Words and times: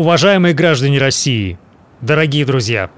Уважаемые 0.00 0.54
граждане 0.54 0.98
России, 0.98 1.58
дорогие 2.00 2.46
друзья, 2.46 2.88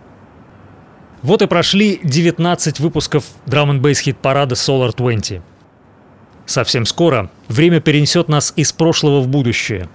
вот 1.22 1.42
и 1.42 1.48
прошли 1.48 1.98
19 2.04 2.78
выпусков 2.78 3.24
драм 3.44 3.72
н 3.72 3.94
хит 3.94 4.18
парада 4.18 4.54
Solar 4.54 4.94
20. 4.96 5.42
Совсем 6.46 6.86
скоро 6.86 7.28
время 7.48 7.80
перенесет 7.80 8.28
нас 8.28 8.52
из 8.54 8.72
прошлого 8.72 9.20
в 9.20 9.26
будущее. 9.26 9.88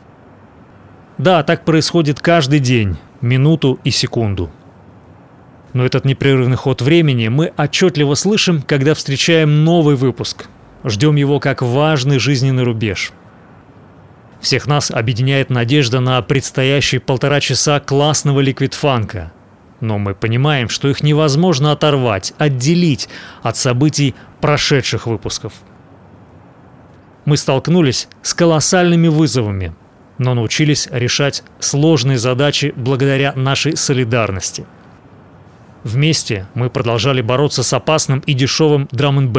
Да, 1.18 1.44
так 1.44 1.64
происходит 1.64 2.20
каждый 2.20 2.60
день, 2.60 2.98
минуту 3.22 3.80
и 3.86 3.90
секунду. 3.90 4.52
Но 5.72 5.86
этот 5.86 6.04
непрерывный 6.04 6.58
ход 6.58 6.82
времени 6.82 7.30
мы 7.30 7.54
отчетливо 7.56 8.16
слышим, 8.16 8.62
когда 8.62 8.94
встречаем 8.94 9.64
новый 9.64 9.96
выпуск. 9.96 10.50
Ждем 10.84 11.16
его 11.16 11.40
как 11.40 11.62
важный 11.62 12.20
жизненный 12.20 12.64
рубеж– 12.64 13.14
всех 14.42 14.68
нас 14.68 14.92
объединяет 14.92 15.50
надежда 15.50 16.00
на 16.00 16.22
предстоящие 16.22 17.02
полтора 17.02 17.40
часа 17.40 17.80
классного 17.80 18.40
ликвидфанка. 18.40 19.32
Но 19.80 19.98
мы 20.00 20.16
понимаем, 20.16 20.70
что 20.70 20.88
их 20.88 21.04
невозможно 21.04 21.72
оторвать, 21.72 22.34
отделить 22.38 23.10
от 23.44 23.58
событий 23.58 24.16
прошедших 24.42 25.06
выпусков. 25.08 25.54
Мы 27.26 27.38
столкнулись 27.38 28.08
с 28.22 28.34
колоссальными 28.34 29.08
вызовами, 29.08 29.76
но 30.18 30.34
научились 30.34 30.88
решать 30.92 31.44
сложные 31.60 32.18
задачи 32.18 32.74
благодаря 32.76 33.34
нашей 33.36 33.76
солидарности. 33.76 34.66
Вместе 35.84 36.48
мы 36.54 36.70
продолжали 36.70 37.22
бороться 37.22 37.64
с 37.64 37.72
опасным 37.74 38.20
и 38.22 38.34
дешевым 38.34 38.88
драм 38.92 39.20
н 39.20 39.32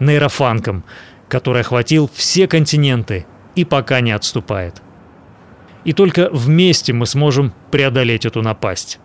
нейрофанком, 0.00 0.84
который 1.28 1.62
охватил 1.62 2.10
все 2.12 2.46
континенты 2.46 3.26
и 3.58 3.64
пока 3.64 4.00
не 4.00 4.12
отступает. 4.12 4.80
И 5.84 5.92
только 5.92 6.30
вместе 6.30 6.92
мы 6.92 7.06
сможем 7.06 7.52
преодолеть 7.72 8.24
эту 8.24 8.40
напасть. 8.40 9.00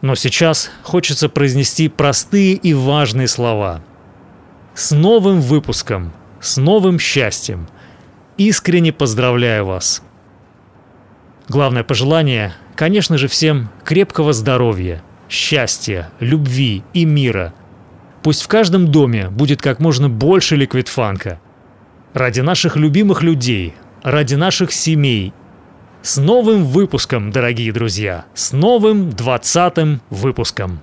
Но 0.00 0.14
сейчас 0.14 0.70
хочется 0.82 1.28
произнести 1.28 1.88
простые 1.90 2.54
и 2.54 2.72
важные 2.72 3.28
слова. 3.28 3.82
С 4.74 4.92
новым 4.92 5.42
выпуском, 5.42 6.12
с 6.40 6.56
новым 6.56 6.98
счастьем. 6.98 7.68
Искренне 8.38 8.90
поздравляю 8.90 9.66
вас. 9.66 10.02
Главное 11.46 11.84
пожелание, 11.84 12.54
конечно 12.74 13.18
же, 13.18 13.28
всем 13.28 13.68
крепкого 13.84 14.32
здоровья, 14.32 15.02
счастья, 15.28 16.10
любви 16.20 16.84
и 16.94 17.04
мира. 17.04 17.52
Пусть 18.22 18.42
в 18.42 18.48
каждом 18.48 18.88
доме 18.88 19.28
будет 19.28 19.60
как 19.60 19.78
можно 19.78 20.08
больше 20.08 20.56
ликвидфанка– 20.56 21.38
ради 22.14 22.40
наших 22.40 22.76
любимых 22.76 23.22
людей, 23.22 23.74
ради 24.02 24.34
наших 24.34 24.72
семей. 24.72 25.32
С 26.02 26.16
новым 26.16 26.64
выпуском, 26.64 27.30
дорогие 27.30 27.72
друзья, 27.72 28.24
с 28.34 28.52
новым 28.52 29.10
двадцатым 29.10 30.00
выпуском. 30.10 30.80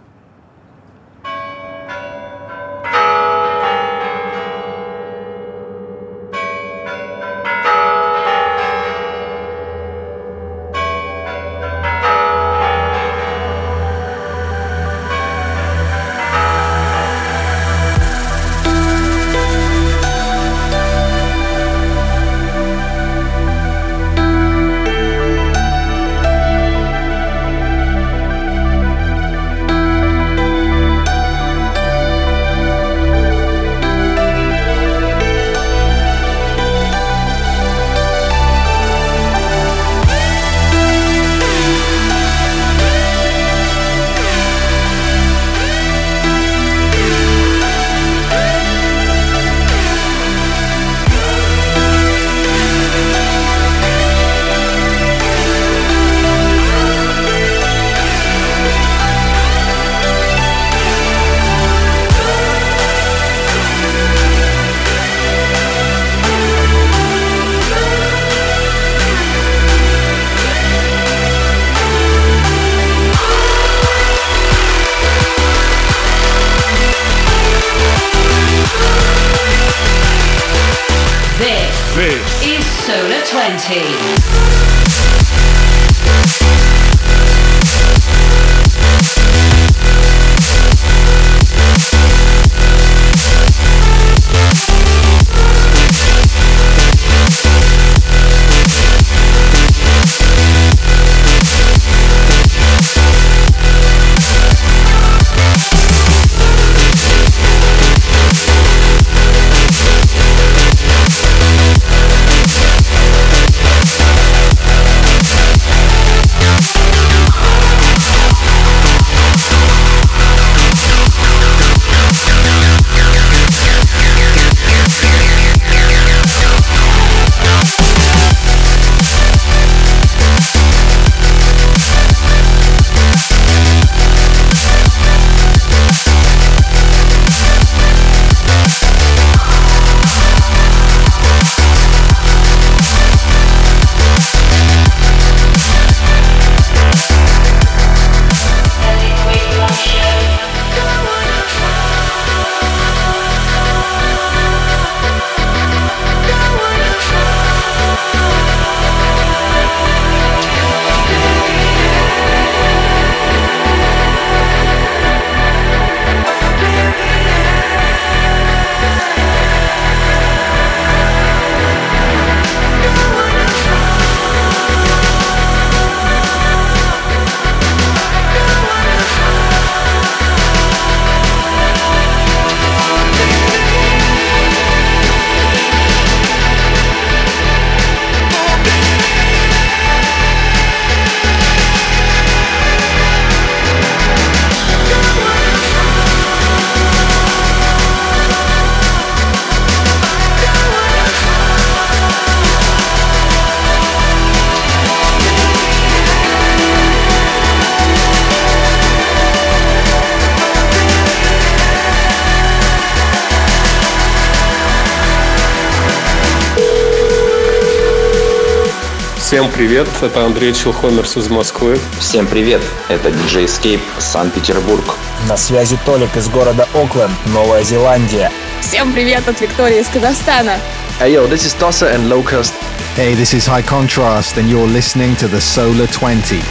Привет, 219.56 219.88
это 220.02 220.26
Андрей 220.26 220.54
Челхомерс 220.54 221.16
из 221.16 221.30
Москвы. 221.30 221.80
Всем 221.98 222.28
привет, 222.28 222.62
это 222.90 223.08
DJ 223.08 223.46
Escape, 223.46 223.80
Санкт-Петербург. 224.00 224.84
На 225.30 225.38
связи 225.38 225.80
Толик 225.86 226.18
из 226.18 226.28
города 226.28 226.68
Окленд, 226.74 227.14
Новая 227.28 227.64
Зеландия. 227.64 228.32
Всем 228.60 228.92
привет 228.92 229.26
от 229.30 229.40
Виктории 229.40 229.80
из 229.80 229.88
Казахстана. 229.88 230.60
Hey 231.00 231.14
yo, 231.14 231.26
this 231.30 231.46
is 231.46 231.56
Tossa 231.58 231.94
and 231.96 232.10
Locust. 232.10 232.54
Hey, 232.98 233.16
this 233.16 233.34
is 233.34 233.48
High 233.48 233.66
Contrast, 233.66 234.38
and 234.38 234.50
you're 234.50 234.68
listening 234.68 235.16
to 235.16 235.28
the 235.30 235.40
Solar 235.40 235.88
20. 235.88 236.42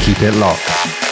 Keep 0.00 0.22
it 0.22 0.34
locked. 0.36 1.03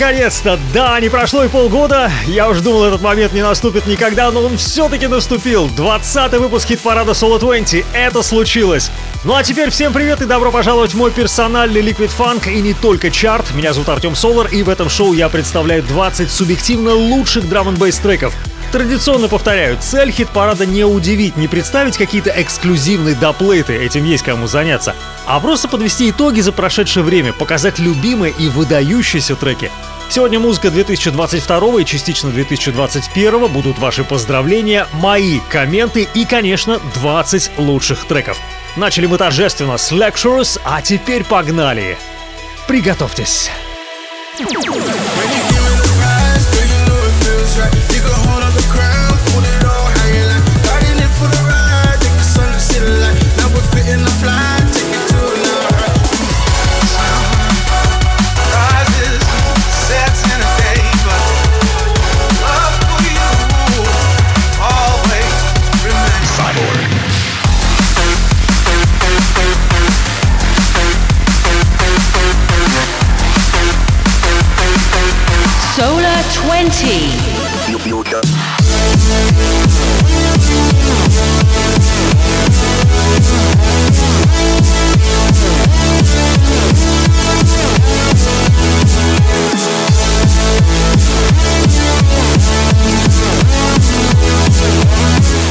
Наконец-то! 0.00 0.58
Да, 0.72 0.98
не 0.98 1.10
прошло 1.10 1.44
и 1.44 1.48
полгода. 1.48 2.10
Я 2.26 2.48
уже 2.48 2.62
думал, 2.62 2.84
этот 2.84 3.02
момент 3.02 3.34
не 3.34 3.42
наступит 3.42 3.86
никогда, 3.86 4.30
но 4.30 4.40
он 4.42 4.56
все-таки 4.56 5.06
наступил. 5.06 5.68
20 5.68 6.32
выпуск 6.38 6.68
хит-парада 6.68 7.12
Solo 7.12 7.38
20. 7.38 7.84
Это 7.92 8.22
случилось. 8.22 8.90
Ну 9.24 9.34
а 9.34 9.42
теперь 9.42 9.68
всем 9.68 9.92
привет 9.92 10.22
и 10.22 10.24
добро 10.24 10.50
пожаловать 10.50 10.94
в 10.94 10.96
мой 10.96 11.10
персональный 11.10 11.82
Liquid 11.82 12.10
Funk 12.16 12.50
и 12.50 12.62
не 12.62 12.72
только 12.72 13.10
чарт. 13.10 13.52
Меня 13.52 13.74
зовут 13.74 13.90
Артем 13.90 14.14
Солар, 14.14 14.46
и 14.46 14.62
в 14.62 14.70
этом 14.70 14.88
шоу 14.88 15.12
я 15.12 15.28
представляю 15.28 15.82
20 15.82 16.30
субъективно 16.30 16.94
лучших 16.94 17.46
драм 17.46 17.68
н 17.68 17.76
треков. 17.76 18.34
Традиционно 18.72 19.26
повторяю, 19.26 19.78
цель 19.80 20.12
хит-парада 20.12 20.64
не 20.64 20.84
удивить, 20.84 21.36
не 21.36 21.48
представить 21.48 21.96
какие-то 21.96 22.30
эксклюзивные 22.30 23.16
доплейты, 23.16 23.74
этим 23.74 24.04
есть 24.04 24.22
кому 24.22 24.46
заняться, 24.46 24.94
а 25.26 25.40
просто 25.40 25.66
подвести 25.66 26.10
итоги 26.10 26.40
за 26.40 26.52
прошедшее 26.52 27.02
время, 27.02 27.32
показать 27.32 27.80
любимые 27.80 28.32
и 28.38 28.48
выдающиеся 28.48 29.34
треки. 29.34 29.72
Сегодня 30.08 30.38
музыка 30.38 30.70
2022 30.70 31.80
и 31.80 31.84
частично 31.84 32.30
2021 32.30 33.48
будут 33.48 33.78
ваши 33.80 34.04
поздравления, 34.04 34.86
мои 34.92 35.40
комменты 35.48 36.08
и, 36.14 36.24
конечно, 36.24 36.78
20 36.94 37.58
лучших 37.58 38.04
треков. 38.04 38.38
Начали 38.76 39.06
мы 39.06 39.18
торжественно 39.18 39.78
с 39.78 39.90
Lectures, 39.90 40.60
а 40.64 40.80
теперь 40.80 41.24
погнали! 41.24 41.98
Приготовьтесь! 42.68 43.50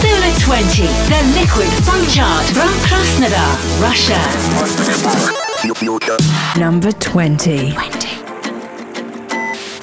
Solar 0.02 0.34
20, 0.40 0.88
the 1.06 1.22
liquid 1.36 1.70
chart 2.10 2.46
from 2.48 2.74
Russia. 3.80 4.20
Number 6.58 6.92
20. 6.94 7.99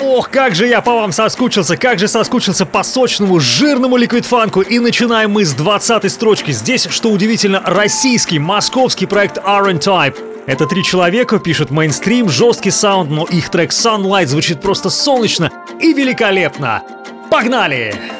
20. 0.06 0.18
Ох, 0.18 0.30
как 0.30 0.54
же 0.54 0.66
я 0.66 0.80
по 0.80 0.94
вам 0.94 1.12
соскучился, 1.12 1.76
как 1.76 1.98
же 1.98 2.08
соскучился 2.08 2.64
по 2.64 2.82
сочному, 2.82 3.40
жирному 3.40 3.96
ликвидфанку. 3.96 4.60
И 4.60 4.78
начинаем 4.78 5.32
мы 5.32 5.44
с 5.44 5.52
20 5.52 6.10
строчки. 6.10 6.52
Здесь, 6.52 6.86
что 6.90 7.10
удивительно, 7.10 7.62
российский, 7.64 8.38
московский 8.38 9.06
проект 9.06 9.38
R 9.38 9.70
Type. 9.74 10.16
Это 10.46 10.66
три 10.66 10.84
человека, 10.84 11.40
пишут 11.40 11.70
мейнстрим, 11.70 12.28
жесткий 12.28 12.70
саунд, 12.70 13.10
но 13.10 13.24
их 13.24 13.50
трек 13.50 13.70
Sunlight 13.72 14.26
звучит 14.26 14.60
просто 14.60 14.90
солнечно 14.90 15.50
и 15.80 15.92
великолепно. 15.92 16.82
Погнали! 17.30 17.90
Погнали! 17.90 18.15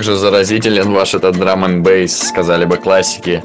Как 0.00 0.06
же 0.06 0.16
заразителен 0.16 0.94
ваш 0.94 1.12
этот 1.12 1.36
драм 1.36 1.62
н 1.62 1.82
бейс, 1.82 2.18
сказали 2.18 2.64
бы 2.64 2.78
классики. 2.78 3.42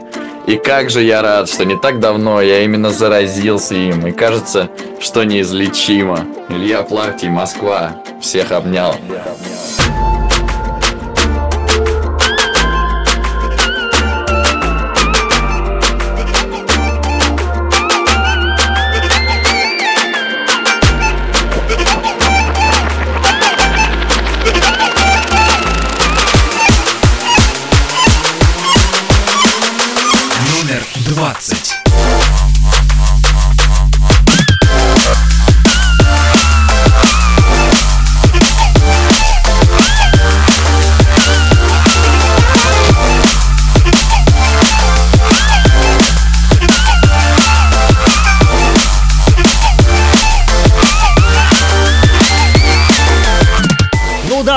И 0.48 0.56
как 0.56 0.90
же 0.90 1.04
я 1.04 1.22
рад, 1.22 1.50
что 1.50 1.66
не 1.66 1.78
так 1.78 2.00
давно 2.00 2.42
я 2.42 2.64
именно 2.64 2.92
заразился 2.92 3.76
им, 3.76 4.08
и 4.08 4.14
кажется, 4.14 4.70
что 5.02 5.26
неизлечимо. 5.26 6.26
Илья 6.48 6.84
Плавтий, 6.84 7.28
Москва, 7.28 8.02
всех 8.22 8.54
обнял. 8.54 8.94
Всех 8.94 9.04
обнял. 9.04 9.35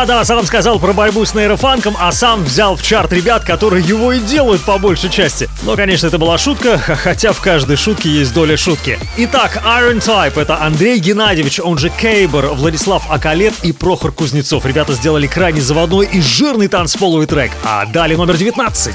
Да, 0.08 0.24
сам 0.24 0.46
сказал 0.46 0.78
про 0.78 0.94
борьбу 0.94 1.26
с 1.26 1.34
нейрофанком, 1.34 1.94
а 2.00 2.10
сам 2.12 2.42
взял 2.42 2.76
в 2.76 2.82
чарт 2.82 3.12
ребят, 3.12 3.44
которые 3.44 3.84
его 3.84 4.14
и 4.14 4.20
делают 4.20 4.62
по 4.62 4.78
большей 4.78 5.10
части. 5.10 5.50
Но, 5.64 5.76
конечно, 5.76 6.06
это 6.06 6.16
была 6.16 6.38
шутка, 6.38 6.78
хотя 7.02 7.34
в 7.34 7.40
каждой 7.42 7.76
шутке 7.76 8.08
есть 8.08 8.32
доля 8.32 8.56
шутки. 8.56 8.98
Итак, 9.18 9.62
Iron 9.62 9.98
Type— 9.98 10.32
это 10.40 10.62
Андрей 10.62 10.98
Геннадьевич, 10.98 11.60
он 11.60 11.76
же 11.76 11.90
Кейбер, 11.90 12.46
Владислав 12.54 13.04
Акалет 13.10 13.52
и 13.62 13.72
Прохор 13.72 14.12
Кузнецов. 14.12 14.64
Ребята 14.64 14.94
сделали 14.94 15.26
крайне 15.26 15.60
заводной 15.60 16.06
и 16.06 16.22
жирный 16.22 16.68
танцполовый 16.68 17.26
трек. 17.26 17.52
А 17.62 17.84
далее 17.84 18.16
номер 18.16 18.38
19. 18.38 18.94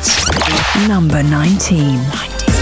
Number 0.88 1.24
19. 1.24 2.53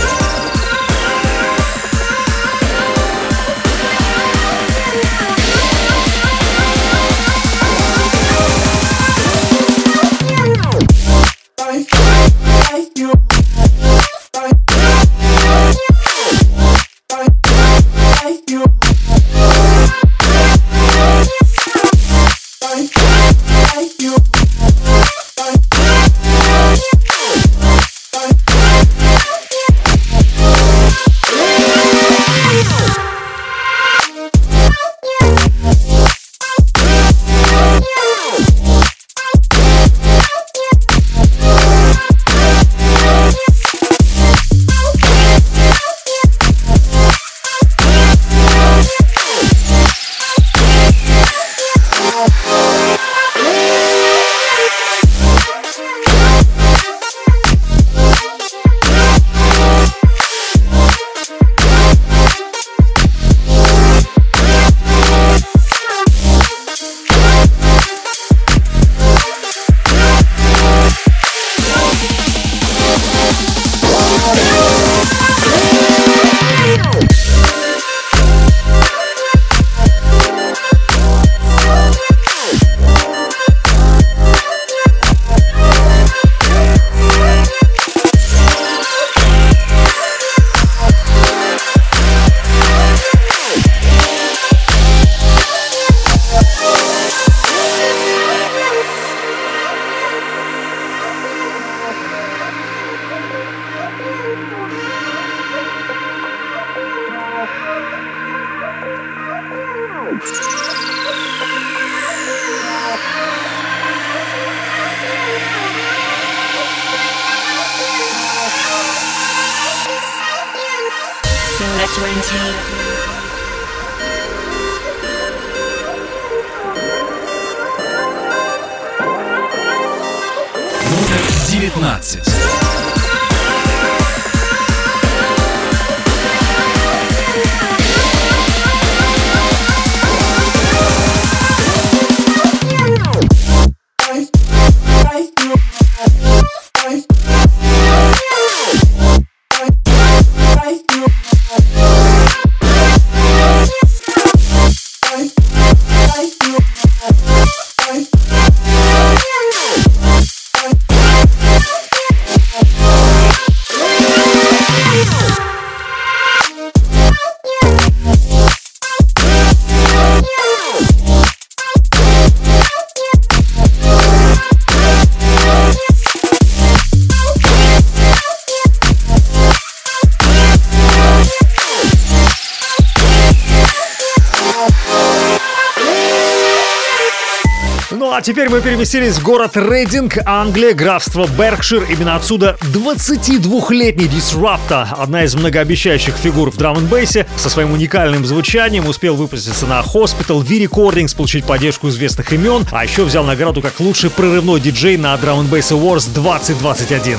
Теперь 188.21 188.49
мы 188.49 188.61
переместились 188.61 189.15
в 189.17 189.23
город 189.23 189.51
Рейдинг, 189.55 190.17
Англия, 190.25 190.73
графство 190.73 191.27
Беркшир. 191.27 191.83
Именно 191.89 192.15
отсюда 192.15 192.57
22-летний 192.61 194.05
Disrupta, 194.05 194.87
одна 194.97 195.23
из 195.23 195.35
многообещающих 195.35 196.15
фигур 196.15 196.51
в 196.51 196.57
драм 196.57 196.77
н 196.77 196.85
бейсе 196.85 197.25
со 197.35 197.49
своим 197.49 197.71
уникальным 197.71 198.25
звучанием, 198.25 198.87
успел 198.87 199.15
выпуститься 199.15 199.65
на 199.65 199.81
Hospital, 199.81 200.39
V-Recordings, 200.39 201.15
получить 201.15 201.45
поддержку 201.45 201.89
известных 201.89 202.31
имен, 202.33 202.63
а 202.71 202.83
еще 202.83 203.03
взял 203.03 203.23
награду 203.23 203.61
как 203.61 203.79
лучший 203.79 204.09
прорывной 204.09 204.59
диджей 204.59 204.97
на 204.97 205.15
Drum 205.15 205.49
Bass 205.49 205.71
Awards 205.71 206.13
2021. 206.13 207.17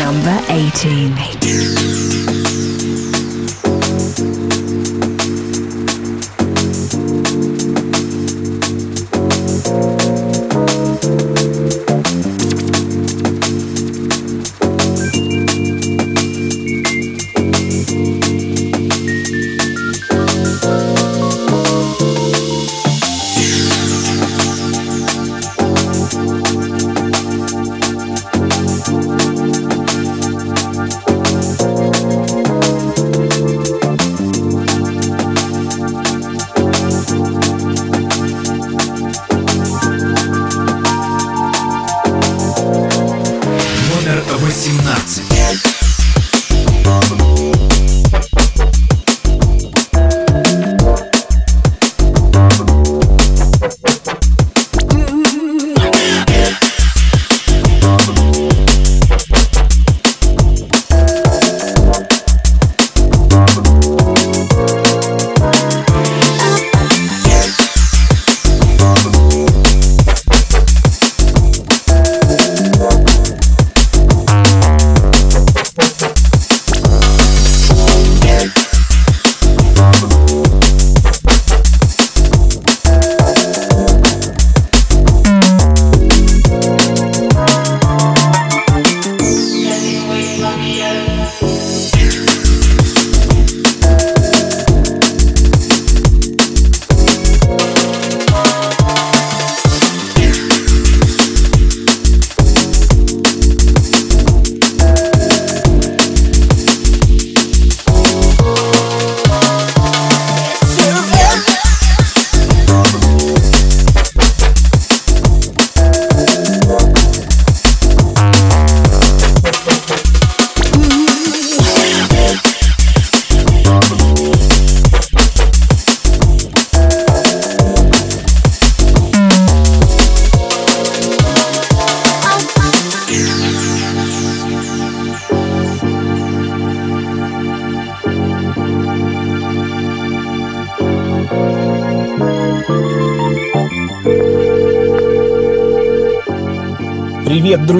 Number 0.00 0.38
18. 0.48 2.31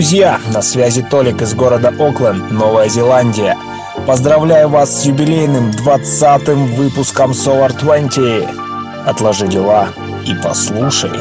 Друзья, 0.02 0.40
на 0.52 0.62
связи 0.62 1.00
Толик 1.00 1.42
из 1.42 1.54
города 1.54 1.90
Окленд, 1.90 2.50
Новая 2.50 2.88
Зеландия. 2.88 3.56
Поздравляю 4.04 4.68
вас 4.68 5.00
с 5.00 5.06
юбилейным 5.06 5.70
20-м 5.70 6.74
выпуском 6.74 7.30
Solar 7.30 7.72
20. 7.78 8.48
Отложи 9.06 9.46
дела 9.46 9.90
и 10.26 10.34
послушай. 10.42 11.12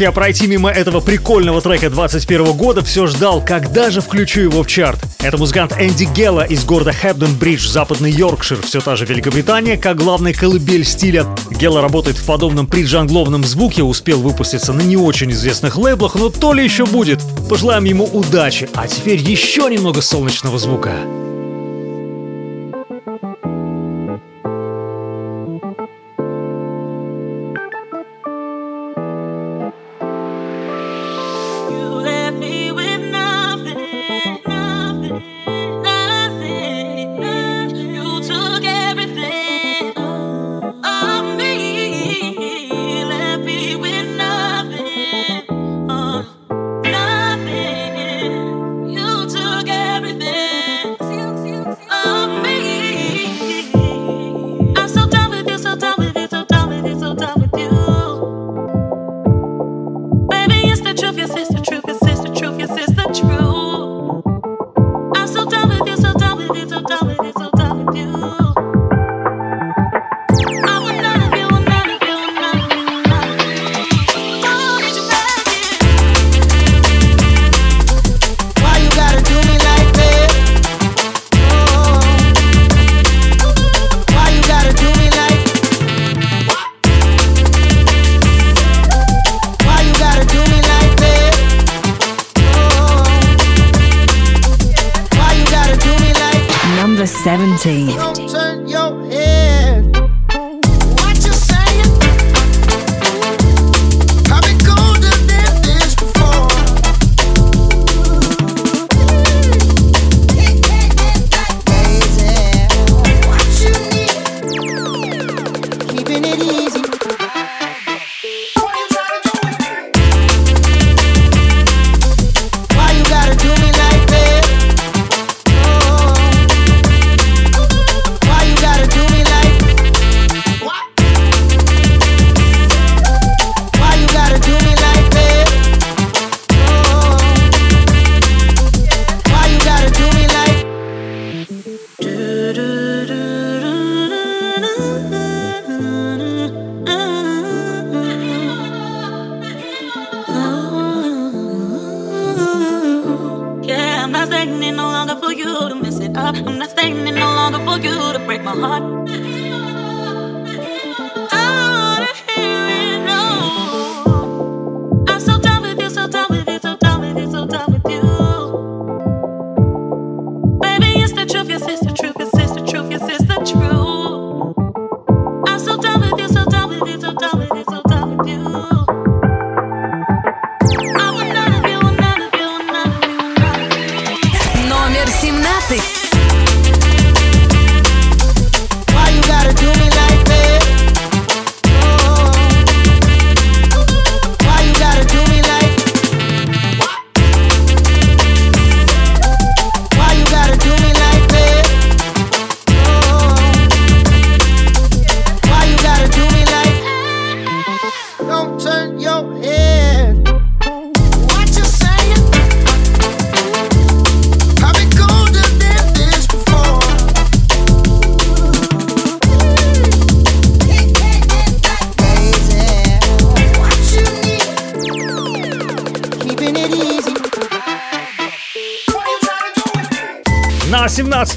мог 0.00 0.06
я 0.06 0.12
пройти 0.12 0.46
мимо 0.46 0.70
этого 0.70 1.00
прикольного 1.00 1.60
трека 1.60 1.90
21 1.90 2.52
года, 2.52 2.82
все 2.82 3.06
ждал, 3.06 3.44
когда 3.44 3.90
же 3.90 4.00
включу 4.00 4.40
его 4.40 4.62
в 4.62 4.66
чарт. 4.66 4.98
Это 5.18 5.36
музыкант 5.36 5.74
Энди 5.78 6.04
Гелла 6.04 6.44
из 6.46 6.64
города 6.64 6.90
Хэбден-Бридж, 6.90 7.68
западный 7.68 8.10
Йоркшир, 8.10 8.62
все 8.62 8.80
та 8.80 8.96
же 8.96 9.04
Великобритания, 9.04 9.76
как 9.76 9.98
главный 9.98 10.32
колыбель 10.32 10.86
стиля. 10.86 11.26
Гелла 11.50 11.82
работает 11.82 12.16
в 12.16 12.24
подобном 12.24 12.66
приджангловном 12.66 13.44
звуке, 13.44 13.82
успел 13.82 14.20
выпуститься 14.22 14.72
на 14.72 14.80
не 14.80 14.96
очень 14.96 15.32
известных 15.32 15.76
лейблах, 15.76 16.14
но 16.14 16.30
то 16.30 16.54
ли 16.54 16.64
еще 16.64 16.86
будет. 16.86 17.20
Пожелаем 17.50 17.84
ему 17.84 18.04
удачи, 18.04 18.70
а 18.74 18.88
теперь 18.88 19.18
еще 19.18 19.68
немного 19.68 20.00
солнечного 20.00 20.58
звука. 20.58 20.94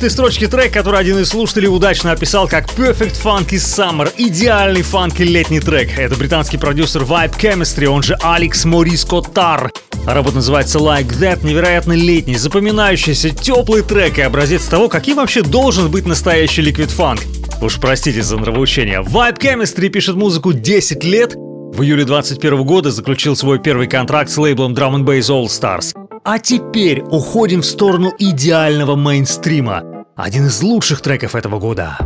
12 0.03 0.11
строчке 0.17 0.47
трек, 0.49 0.73
который 0.73 0.99
один 0.99 1.17
из 1.19 1.29
слушателей 1.29 1.69
удачно 1.69 2.11
описал 2.11 2.45
как 2.45 2.65
Perfect 2.65 3.15
Funky 3.23 3.51
Summer, 3.51 4.11
идеальный 4.17 4.81
фанки 4.81 5.21
летний 5.21 5.61
трек. 5.61 5.97
Это 5.97 6.17
британский 6.17 6.57
продюсер 6.57 7.03
Vibe 7.03 7.39
Chemistry, 7.39 7.85
он 7.85 8.03
же 8.03 8.17
Алекс 8.21 8.65
Морис 8.65 9.05
Котар. 9.05 9.71
А 10.05 10.13
работа 10.13 10.35
называется 10.35 10.79
Like 10.79 11.07
That, 11.21 11.45
невероятно 11.45 11.93
летний, 11.93 12.35
запоминающийся, 12.35 13.29
теплый 13.29 13.81
трек 13.81 14.17
и 14.17 14.23
образец 14.23 14.65
того, 14.65 14.89
каким 14.89 15.15
вообще 15.15 15.41
должен 15.41 15.89
быть 15.89 16.05
настоящий 16.05 16.61
ликвид 16.61 16.91
фанк. 16.91 17.21
Уж 17.61 17.79
простите 17.79 18.23
за 18.23 18.37
нравоучение. 18.37 18.99
Vibe 19.03 19.39
Chemistry 19.39 19.87
пишет 19.87 20.17
музыку 20.17 20.51
10 20.51 21.01
лет, 21.05 21.35
в 21.35 21.81
июле 21.81 22.03
21 22.03 22.65
года 22.65 22.91
заключил 22.91 23.37
свой 23.37 23.57
первый 23.57 23.87
контракт 23.87 24.29
с 24.29 24.37
лейблом 24.37 24.73
Drum 24.73 25.05
Bass 25.05 25.29
All 25.29 25.45
Stars. 25.45 25.95
А 26.25 26.39
теперь 26.39 27.01
уходим 27.03 27.61
в 27.61 27.65
сторону 27.65 28.13
идеального 28.19 28.97
мейнстрима– 28.97 29.83
один 30.15 30.45
из 30.45 30.62
лучших 30.62 31.02
треков 31.02 31.34
этого 31.34 31.60
года. 31.60 31.97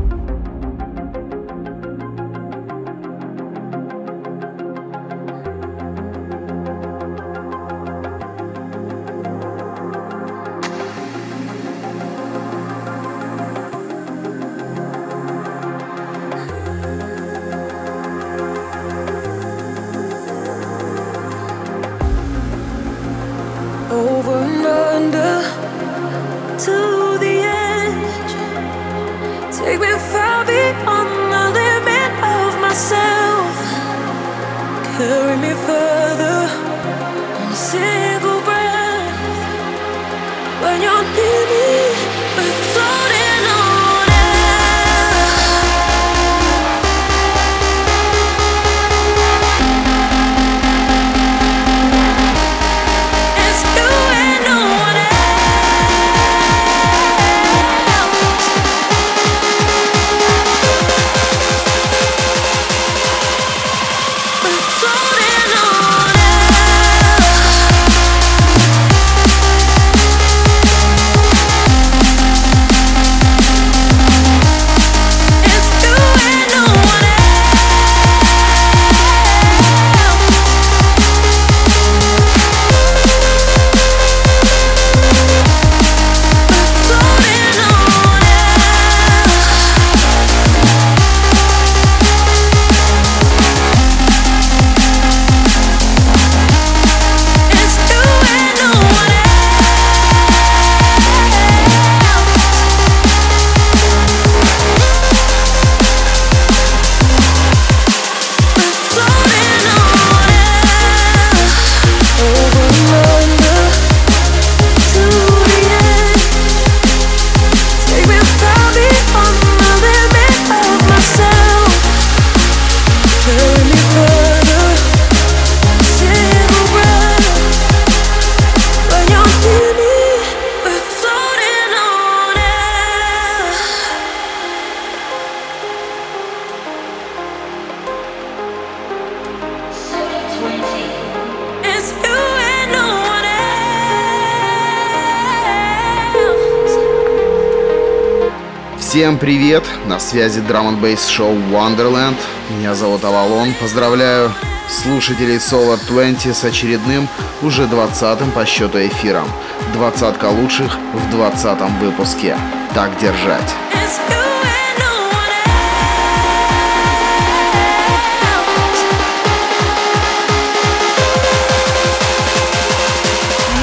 Всем 149.17 149.25
привет! 149.25 149.63
На 149.87 149.97
связи 149.99 150.41
н 150.41 150.75
бейс 150.75 151.07
шоу 151.07 151.33
Wonderland. 151.33 152.17
Меня 152.51 152.75
зовут 152.75 153.03
Авалон. 153.03 153.51
Поздравляю 153.59 154.31
слушателей 154.69 155.37
Solar 155.37 155.79
20 155.87 156.35
с 156.37 156.43
очередным, 156.43 157.07
уже 157.41 157.63
20-м 157.63 158.29
по 158.29 158.45
счету 158.45 158.77
эфиром. 158.77 159.27
Двадцатка 159.73 160.25
лучших 160.25 160.77
в 160.93 161.09
20 161.09 161.59
выпуске. 161.81 162.37
Так 162.75 162.95
держать. 162.99 163.55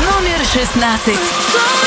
Номер 0.03 0.45
16. 0.53 1.84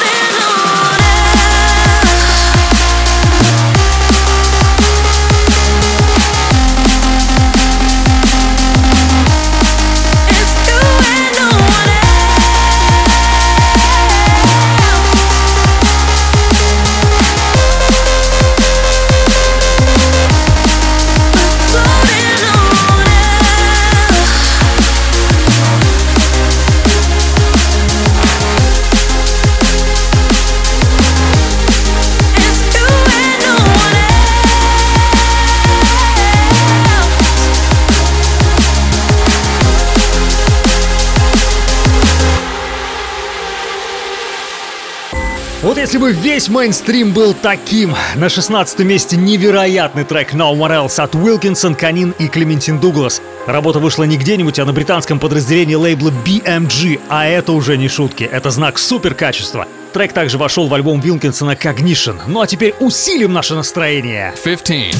Если 45.88 46.00
бы 46.00 46.12
весь 46.12 46.50
мейнстрим 46.50 47.14
был 47.14 47.34
таким. 47.34 47.96
На 48.16 48.28
16 48.28 48.80
месте 48.80 49.16
невероятный 49.16 50.04
трек 50.04 50.34
No 50.34 50.54
One 50.54 50.86
Else 50.86 51.02
от 51.02 51.16
Уилкинсон, 51.16 51.76
Канин 51.76 52.14
и 52.20 52.28
Клементин 52.28 52.78
Дуглас. 52.78 53.22
Работа 53.46 53.80
вышла 53.80 54.04
не 54.04 54.18
где-нибудь, 54.18 54.60
а 54.60 54.66
на 54.66 54.74
британском 54.74 55.18
подразделении 55.18 55.76
лейбла 55.76 56.12
BMG. 56.26 57.00
А 57.08 57.26
это 57.26 57.54
уже 57.54 57.78
не 57.78 57.88
шутки, 57.88 58.26
это 58.26 58.52
знак 58.52 58.80
супер 58.80 59.14
качества. 59.14 59.66
Трек 59.94 60.12
также 60.12 60.38
вошел 60.38 60.68
в 60.68 60.74
альбом 60.74 61.00
Вилкинсона 61.00 61.52
Cognition. 61.52 62.20
Ну 62.28 62.42
а 62.42 62.48
теперь 62.48 62.76
усилим 62.82 63.32
наше 63.32 63.56
настроение. 63.56 64.34
15. 64.44 64.94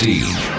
15. 0.00 0.57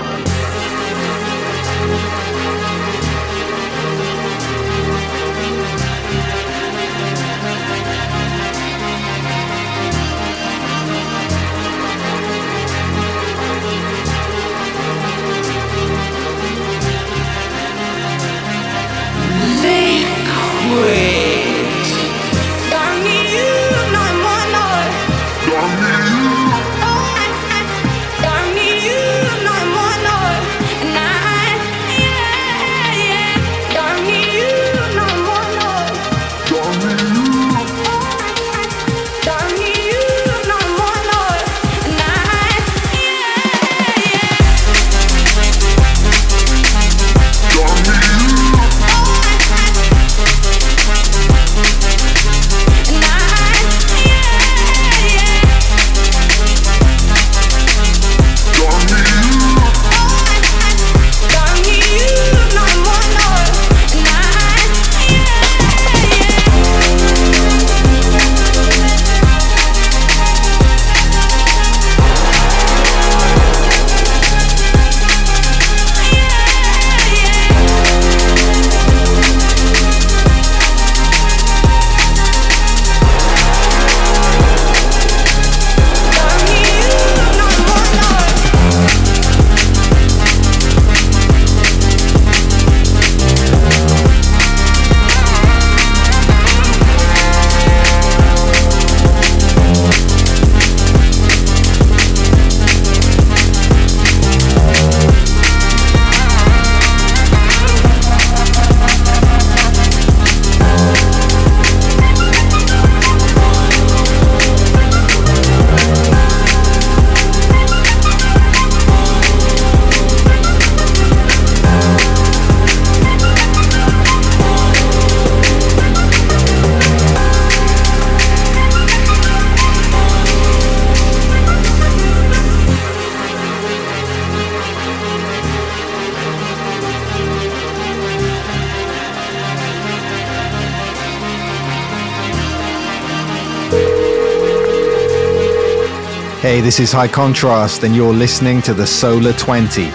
Hey, 146.59 146.65
this 146.65 146.81
is 146.81 146.91
High 146.91 147.07
Contrast, 147.07 147.85
and 147.85 147.95
you're 147.95 148.13
listening 148.13 148.61
to 148.63 148.73
the 148.73 148.85
Solar 148.85 149.31
20. 149.31 149.85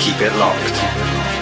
Keep 0.00 0.20
it 0.20 0.34
locked. 0.34 1.41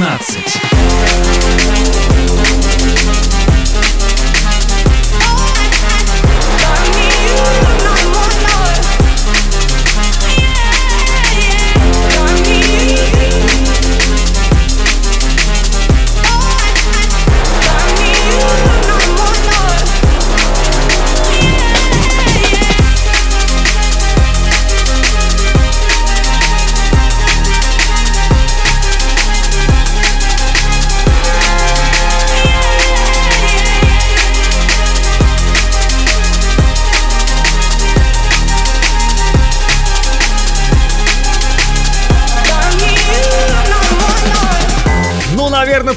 16. 0.00 0.69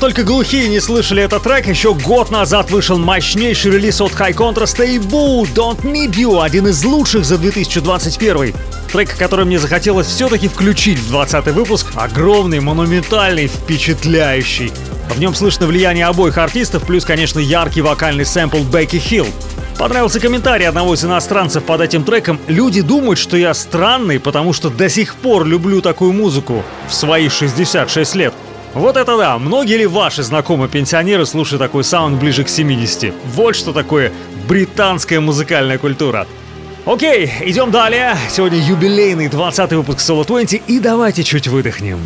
Только 0.03 0.23
глухие 0.23 0.67
не 0.67 0.81
слышали 0.81 1.23
этот 1.23 1.43
трек. 1.43 1.65
Еще 1.65 1.93
год 1.93 2.29
назад 2.29 2.69
вышел 2.69 2.97
мощнейший 2.97 3.71
релиз 3.71 4.01
от 4.01 4.11
High 4.11 4.33
Contrast 4.33 4.85
и 4.85 4.97
Boo 4.97 5.43
Don't 5.55 5.81
Need 5.83 6.15
You, 6.15 6.43
один 6.43 6.67
из 6.67 6.83
лучших 6.83 7.23
за 7.23 7.37
2021. 7.37 8.53
Трек, 8.91 9.15
который 9.17 9.45
мне 9.45 9.59
захотелось 9.59 10.07
все-таки 10.07 10.49
включить 10.49 10.99
в 10.99 11.07
20 11.07 11.45
выпуск, 11.53 11.87
огромный, 11.95 12.59
монументальный, 12.59 13.47
впечатляющий. 13.47 14.73
В 15.15 15.19
нем 15.21 15.33
слышно 15.33 15.67
влияние 15.67 16.07
обоих 16.07 16.37
артистов, 16.37 16.83
плюс, 16.83 17.05
конечно, 17.05 17.39
яркий 17.39 17.79
вокальный 17.79 18.25
сэмпл 18.25 18.61
Бекки 18.61 18.99
Хилл. 18.99 19.27
Понравился 19.77 20.19
комментарий 20.19 20.67
одного 20.67 20.95
из 20.95 21.05
иностранцев 21.05 21.63
под 21.63 21.79
этим 21.79 22.03
треком. 22.03 22.41
Люди 22.47 22.81
думают, 22.81 23.19
что 23.19 23.37
я 23.37 23.53
странный, 23.53 24.19
потому 24.19 24.51
что 24.51 24.69
до 24.69 24.89
сих 24.89 25.15
пор 25.15 25.45
люблю 25.45 25.79
такую 25.79 26.11
музыку 26.11 26.61
в 26.89 26.93
свои 26.93 27.29
66 27.29 28.15
лет. 28.15 28.33
Вот 28.73 28.97
это 28.97 29.17
да! 29.17 29.37
Многие 29.37 29.77
ли 29.77 29.85
ваши 29.85 30.23
знакомые 30.23 30.67
пенсионеры 30.67 31.27
слушают 31.27 31.61
такой 31.61 31.83
саунд 31.83 32.19
ближе 32.19 32.43
к 32.43 32.49
70? 32.49 33.13
Вот 33.35 33.55
что 33.55 33.71
такое 33.71 34.11
британская 34.47 35.19
музыкальная 35.19 35.77
культура. 35.77 36.25
Окей, 36.85 37.31
идем 37.41 37.69
далее. 37.69 38.17
Сегодня 38.29 38.57
юбилейный 38.57 39.29
20 39.29 39.73
выпуск 39.73 39.99
Solo 39.99 40.25
20 40.25 40.63
и 40.67 40.79
давайте 40.79 41.23
чуть 41.23 41.47
выдохнем. 41.47 41.99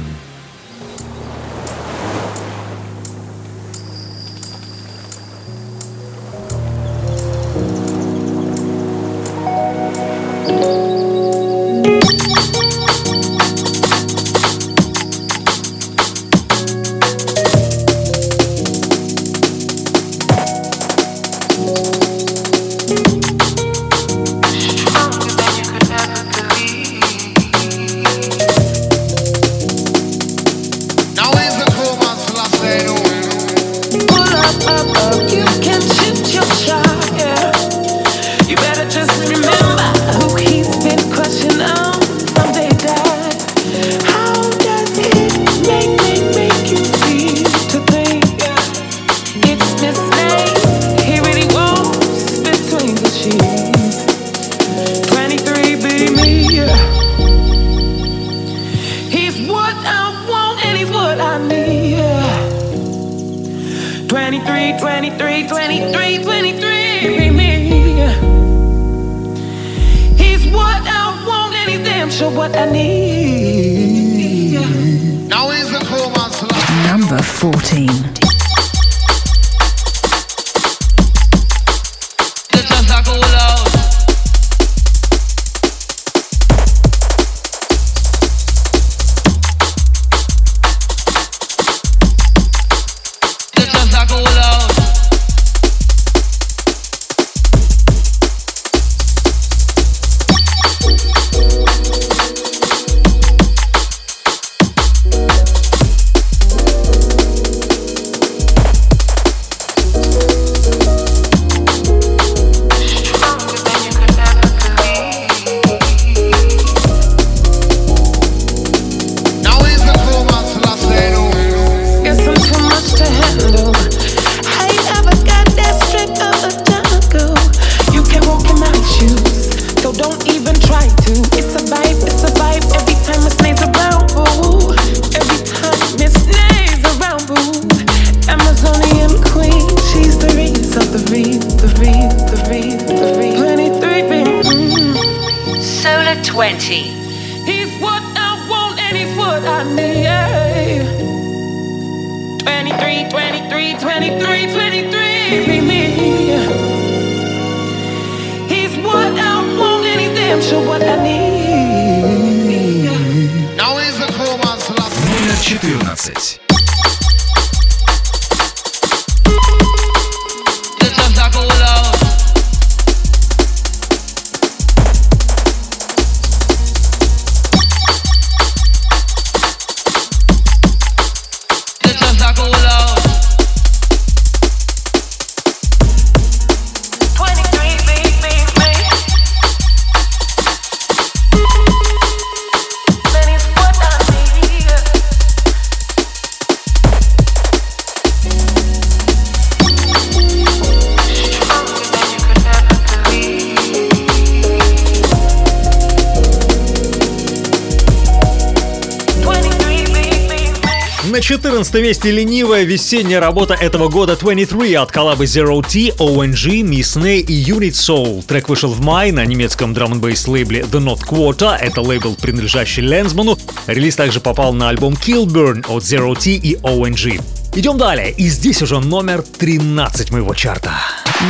14 211.28 211.74
месте 211.84 212.10
ленивая 212.10 212.64
весенняя 212.64 213.20
работа 213.20 213.54
этого 213.54 213.90
года 213.90 214.16
23 214.16 214.76
от 214.76 214.94
коллабы 214.94 215.26
Zero 215.26 215.62
T, 215.62 215.94
ONG, 215.98 216.62
Miss 216.62 216.96
Ney 216.96 217.20
и 217.20 217.44
Unit 217.44 217.72
Soul. 217.74 218.24
Трек 218.26 218.48
вышел 218.48 218.72
в 218.72 218.80
мае 218.80 219.12
на 219.12 219.26
немецком 219.26 219.74
драм 219.74 219.92
н 219.92 220.02
лейбле 220.02 220.62
The 220.62 220.80
Not 220.80 221.02
Quarter. 221.06 221.58
Это 221.58 221.82
лейбл, 221.82 222.16
принадлежащий 222.16 222.82
Ленсману. 222.82 223.38
Релиз 223.68 223.98
также 223.98 224.22
попал 224.22 224.54
на 224.54 224.70
альбом 224.70 224.94
Killburn 224.94 225.66
от 225.68 225.84
Zero 225.84 226.16
T 226.18 226.32
и 226.32 226.56
ONG. 226.56 227.22
Идем 227.56 227.78
далее, 227.78 228.12
и 228.12 228.30
здесь 228.30 228.62
уже 228.62 228.80
номер 228.80 229.22
13 229.22 230.12
моего 230.12 230.34
чарта. 230.34 230.72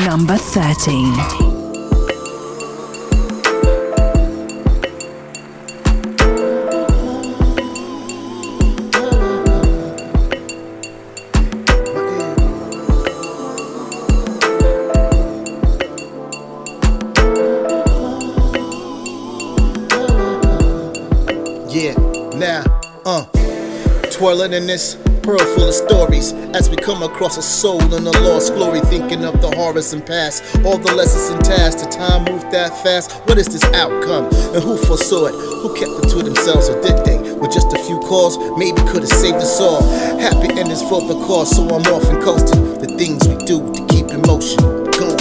Number 0.05 0.39
13. 0.53 1.56
In 24.27 24.67
this 24.67 24.97
pearl 25.23 25.39
full 25.39 25.69
of 25.69 25.73
stories 25.73 26.33
as 26.53 26.69
we 26.69 26.75
come 26.75 27.01
across 27.01 27.37
a 27.37 27.41
soul 27.41 27.81
in 27.95 28.05
a 28.05 28.11
lost 28.27 28.53
glory, 28.55 28.81
thinking 28.81 29.23
of 29.23 29.39
the 29.41 29.49
horrors 29.55 29.93
and 29.93 30.05
past, 30.05 30.43
all 30.65 30.77
the 30.77 30.93
lessons 30.93 31.29
and 31.29 31.45
tasks. 31.45 31.81
The 31.81 31.89
time 31.89 32.25
moved 32.25 32.51
that 32.51 32.75
fast. 32.83 33.13
What 33.29 33.37
is 33.37 33.47
this 33.47 33.63
outcome? 33.73 34.25
And 34.53 34.61
who 34.61 34.75
foresaw 34.75 35.27
it? 35.27 35.31
Who 35.31 35.73
kept 35.75 36.03
it 36.03 36.09
to 36.09 36.23
themselves, 36.23 36.67
or 36.67 36.75
did 36.81 37.05
they? 37.05 37.17
With 37.39 37.53
just 37.53 37.71
a 37.71 37.79
few 37.85 37.99
calls, 37.99 38.37
maybe 38.57 38.81
could 38.91 39.03
have 39.07 39.15
saved 39.15 39.37
us 39.37 39.61
all. 39.61 39.81
Happy 40.19 40.49
endings 40.59 40.81
for 40.83 40.99
the 40.99 41.15
cause, 41.25 41.55
so 41.55 41.63
I'm 41.63 41.87
off 41.87 42.03
and 42.09 42.21
coasting. 42.21 42.79
The 42.79 42.87
things 42.99 43.25
we 43.29 43.37
do 43.45 43.63
to 43.63 43.85
keep 43.87 44.11
in 44.11 44.21
motion. 44.27 44.59
Go. 44.99 45.15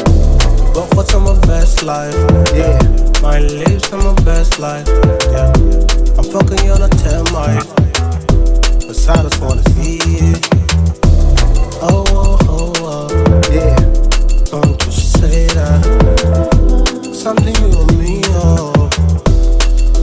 But 0.74 0.92
what's 0.96 1.14
on 1.14 1.22
my 1.22 1.38
best 1.46 1.84
life? 1.84 2.12
Yeah, 2.52 2.82
my 3.22 3.38
lips 3.38 3.92
on 3.92 4.02
my 4.02 4.20
best 4.24 4.58
life. 4.58 4.88
Yeah, 5.30 5.54
I'm 6.18 6.26
fucking 6.26 6.70
on 6.74 6.82
a 6.82 6.88
10 6.90 7.22
mic 7.30 7.85
silence 8.96 9.38
wanna 9.38 9.62
see 9.74 9.98
it. 10.02 10.48
Oh, 11.82 12.04
oh, 12.08 12.38
oh, 12.48 12.72
oh, 12.80 13.42
yeah. 13.52 13.76
Don't 14.50 14.84
you 14.84 14.92
say 14.92 15.46
that. 15.48 15.82
Something 17.12 17.54
you 17.56 17.78
and 17.80 17.98
me, 17.98 18.22
oh. 18.30 18.90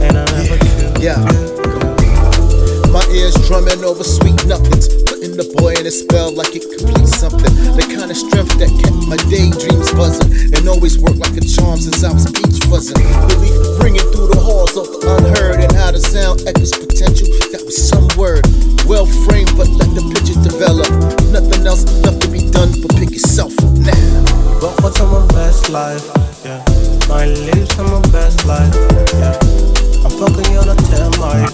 And 0.00 0.16
I 0.16 0.24
never 0.36 0.56
yeah. 1.00 1.18
yeah. 1.18 2.92
My 2.92 3.04
ears 3.10 3.34
drumming 3.48 3.82
over 3.84 4.04
sweet 4.04 4.46
nothings. 4.46 5.13
Putting 5.34 5.50
the 5.50 5.58
boy 5.58 5.74
in 5.74 5.86
a 5.86 5.90
spell 5.90 6.30
like 6.30 6.54
it 6.54 6.62
completes 6.62 7.18
something. 7.18 7.50
The 7.74 7.82
kind 7.90 8.06
of 8.06 8.14
strength 8.14 8.54
that 8.62 8.70
kept 8.70 8.94
my 9.10 9.18
daydreams 9.26 9.90
buzzing. 9.90 10.30
And 10.54 10.62
always 10.70 10.94
worked 10.94 11.18
like 11.18 11.34
a 11.34 11.42
charm 11.42 11.82
since 11.82 12.06
I 12.06 12.14
was 12.14 12.30
beach 12.30 12.62
fuzzing. 12.70 13.02
Belief 13.34 13.58
ringing 13.82 14.06
through 14.14 14.30
the 14.30 14.38
halls 14.38 14.78
of 14.78 14.86
the 14.86 15.02
unheard. 15.10 15.58
And 15.58 15.74
how 15.74 15.90
the 15.90 15.98
sound 15.98 16.46
echoes 16.46 16.70
potential. 16.70 17.26
That 17.50 17.66
was 17.66 17.74
some 17.74 18.06
word. 18.14 18.46
Well 18.86 19.10
framed, 19.26 19.50
but 19.58 19.66
let 19.74 19.90
the 19.98 20.06
picture 20.06 20.38
develop. 20.38 20.86
Nothing 21.34 21.66
else 21.66 21.82
left 22.06 22.22
to 22.22 22.28
be 22.30 22.46
done 22.54 22.70
but 22.78 22.94
pick 22.94 23.10
yourself 23.10 23.50
up 23.58 23.74
now. 23.74 24.06
But 24.62 24.78
what's 24.86 25.02
on 25.02 25.10
my 25.10 25.26
best 25.34 25.66
life? 25.66 26.04
Yeah. 26.46 26.62
My 27.10 27.26
lips 27.26 27.74
on 27.82 27.90
my 27.90 28.02
best 28.14 28.46
life. 28.46 28.70
Yeah. 29.18 29.34
I'm 30.06 30.14
fucking 30.14 30.54
on 30.62 30.70
a 30.70 30.78
10 30.78 31.10
mic. 31.18 31.50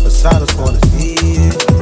But 0.00 0.12
silence 0.16 0.54
wanna 0.56 0.80
see 0.96 1.20
it. 1.44 1.73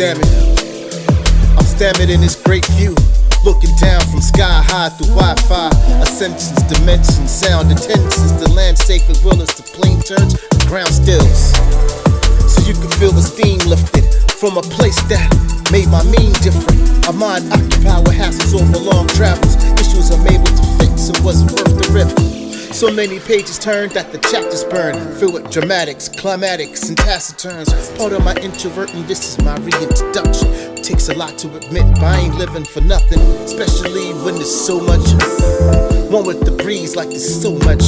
I'm 0.00 1.66
stamming 1.66 2.08
in 2.08 2.22
this 2.22 2.34
great 2.34 2.64
view. 2.72 2.94
Looking 3.44 3.68
down 3.76 4.00
from 4.08 4.22
sky 4.22 4.62
high 4.64 4.88
through 4.88 5.12
Wi 5.12 5.34
Fi. 5.44 5.68
Ascensions, 6.00 6.56
dimensions, 6.72 7.30
sound, 7.30 7.70
attendances. 7.70 8.32
The 8.40 8.48
land 8.50 8.78
safe 8.78 9.06
as 9.10 9.22
well 9.22 9.42
as 9.42 9.52
the 9.52 9.62
plane 9.62 10.00
turns 10.00 10.40
and 10.40 10.66
ground 10.68 10.88
stills. 10.88 11.52
So 12.48 12.64
you 12.64 12.72
can 12.72 12.88
feel 12.96 13.12
the 13.12 13.20
steam 13.20 13.58
lifted 13.68 14.08
from 14.40 14.56
a 14.56 14.62
place 14.62 15.02
that 15.12 15.28
made 15.70 15.88
my 15.88 16.02
mean 16.04 16.32
different. 16.40 16.80
A 17.06 17.12
mind 17.12 17.52
occupied 17.52 18.08
with 18.08 18.16
hassles 18.16 18.56
over 18.56 18.78
long 18.78 19.06
travels. 19.08 19.56
Issues 19.76 20.08
I'm 20.12 20.26
able 20.26 20.48
to 20.48 20.64
fix 20.80 21.10
it 21.10 21.20
wasn't 21.20 21.52
worth 21.52 21.76
the 21.76 21.92
risk. 21.92 22.39
So 22.69 22.91
many 22.91 23.19
pages 23.19 23.57
turned 23.57 23.91
that 23.93 24.11
the 24.11 24.19
chapters 24.19 24.63
burn, 24.63 24.95
filled 25.15 25.33
with 25.33 25.51
dramatics, 25.51 26.09
climatics, 26.09 26.87
and 26.89 26.97
taciturns. 26.97 27.69
Part 27.97 28.13
of 28.13 28.23
my 28.23 28.35
introvert, 28.35 28.93
and 28.93 29.07
this 29.07 29.21
is 29.37 29.43
my 29.43 29.55
reintroduction. 29.57 30.75
Takes 30.75 31.09
a 31.09 31.15
lot 31.15 31.37
to 31.39 31.47
admit, 31.55 31.85
but 31.95 32.03
I 32.03 32.19
ain't 32.19 32.35
living 32.35 32.65
for 32.65 32.81
nothing, 32.81 33.19
especially 33.43 34.13
when 34.23 34.35
there's 34.35 34.53
so 34.53 34.79
much. 34.79 35.05
One 36.11 36.25
with 36.25 36.45
the 36.45 36.51
breeze, 36.51 36.95
like 36.95 37.09
there's 37.09 37.41
so 37.41 37.53
much. 37.65 37.83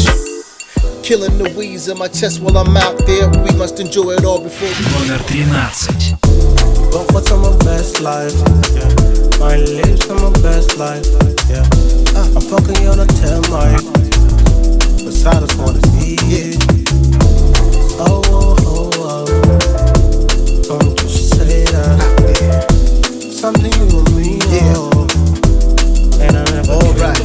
Killing 1.04 1.38
the 1.38 1.54
wheeze 1.56 1.88
in 1.88 1.98
my 1.98 2.08
chest 2.08 2.42
while 2.42 2.58
I'm 2.58 2.76
out 2.76 2.98
there. 3.06 3.30
We 3.30 3.56
must 3.58 3.80
enjoy 3.80 4.12
it 4.12 4.26
all 4.26 4.42
before 4.42 4.68
we. 4.68 5.08
Номер 5.08 5.24
13. 5.24 6.18
But 6.92 7.12
what's 7.14 7.32
on 7.32 7.42
my 7.42 7.58
best 7.64 8.02
life? 8.02 8.34
Yeah. 8.76 8.88
My 9.40 9.58
lips 9.58 10.10
on 10.10 10.22
my 10.22 10.32
best 10.42 10.78
life. 10.78 11.06
Yeah. 11.50 11.64
Uh, 12.16 12.36
I'm 12.36 12.42
fucking 12.42 12.82
you 12.82 12.90
on 12.90 13.00
a 13.00 13.06
10 13.06 13.42
mic. 13.52 14.21
I 15.25 15.39
just 15.39 15.57
wanna 15.59 15.81
see 15.93 16.17
it. 16.33 16.57
Oh, 18.01 18.23
oh, 18.33 18.57
oh, 18.67 18.91
oh. 18.99 19.27
Don't 20.67 21.01
you 21.01 21.09
say 21.09 21.65
that. 21.67 22.67
Something 23.31 23.73
you 23.73 23.99
and 24.01 24.17
me, 24.17 24.41
oh. 24.75 25.07
And 26.19 26.37
I 26.37 26.45
never 26.51 26.73
Alright, 26.73 27.21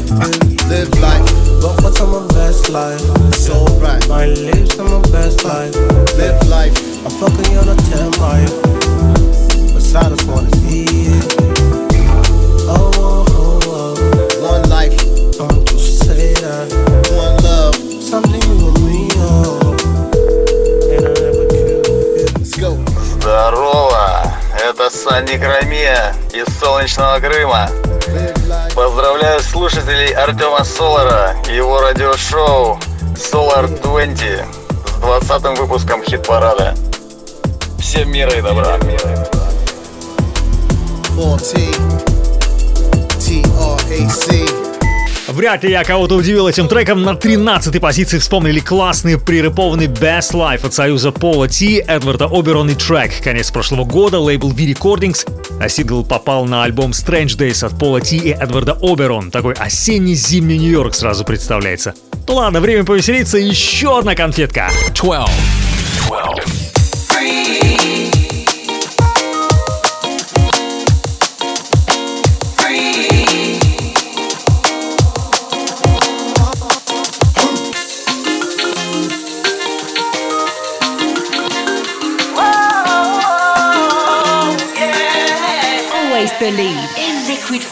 live 0.69 0.93
life. 0.99 1.25
But 1.61 1.81
what's 1.81 1.99
on 1.99 2.11
my 2.11 2.27
best 2.35 2.69
life? 2.69 3.01
It's 3.29 3.49
alright. 3.49 4.07
My 4.07 4.27
lips 4.27 4.77
on 4.77 4.91
my 4.91 5.01
best 5.09 5.43
life. 5.43 5.73
Live 6.17 6.47
life. 6.49 6.77
I'm 7.03 7.11
fucking 7.17 7.51
you 7.51 7.57
on 7.57 7.69
a 7.69 7.75
10 7.75 8.11
mic. 8.21 8.51
But 9.73 9.95
I 9.95 10.09
just 10.09 10.27
wanna 10.27 10.56
Здорово! 23.19 24.33
Это 24.53 24.89
Санни 24.89 25.37
Краме 25.37 26.15
из 26.33 26.45
солнечного 26.59 27.19
Крыма. 27.19 27.69
Поздравляю 28.73 29.39
слушателей 29.41 30.13
Артема 30.13 30.63
Солара 30.63 31.35
и 31.47 31.55
его 31.55 31.79
радиошоу 31.81 32.79
Solar 33.15 33.67
20 33.83 34.45
с 34.85 34.91
20 34.99 35.59
выпуском 35.59 36.03
хит-парада. 36.03 36.75
Всем 37.79 38.11
мира 38.11 38.31
и 38.31 38.41
добра. 38.41 38.77
Вряд 45.27 45.63
ли 45.63 45.71
я 45.71 45.83
кого-то 45.83 46.15
удивил 46.15 46.47
этим 46.47 46.67
треком. 46.67 47.03
На 47.03 47.11
13-й 47.11 47.79
позиции 47.79 48.17
вспомнили 48.17 48.59
классный 48.59 49.19
прирэпованный 49.19 49.87
Best 49.87 50.33
Life 50.33 50.65
от 50.65 50.73
союза 50.73 51.11
Пола 51.11 51.49
Ти, 51.49 51.83
Эдварда 51.85 52.25
Оберон 52.31 52.69
и 52.69 52.75
трек. 52.75 53.11
Конец 53.21 53.51
прошлого 53.51 53.83
года, 53.83 54.19
лейбл 54.19 54.49
V-Recordings, 54.51 55.27
а 55.59 55.67
сингл 55.67 56.05
попал 56.05 56.45
на 56.45 56.63
альбом 56.63 56.91
Strange 56.91 57.37
Days 57.37 57.65
от 57.65 57.77
Пола 57.77 57.99
Ти 57.99 58.17
и 58.17 58.31
Эдварда 58.31 58.77
Оберон. 58.81 59.29
Такой 59.29 59.53
осенний-зимний 59.53 60.57
Нью-Йорк 60.57 60.95
сразу 60.95 61.25
представляется. 61.25 61.93
Ладно, 62.27 62.61
время 62.61 62.85
повеселиться, 62.85 63.37
еще 63.37 63.99
одна 63.99 64.15
конфетка. 64.15 64.69
12. 64.93 65.35
12. 66.07 66.66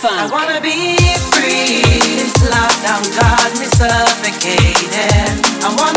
Funk. 0.07 0.21
I 0.21 0.25
wanna 0.35 0.61
be 0.61 0.97
free. 1.33 1.81
This 2.19 2.37
lockdown 2.53 3.03
got 3.17 3.49
me 3.59 3.65
suffocated. 3.65 5.33
I 5.65 5.69
wanna 5.79 5.94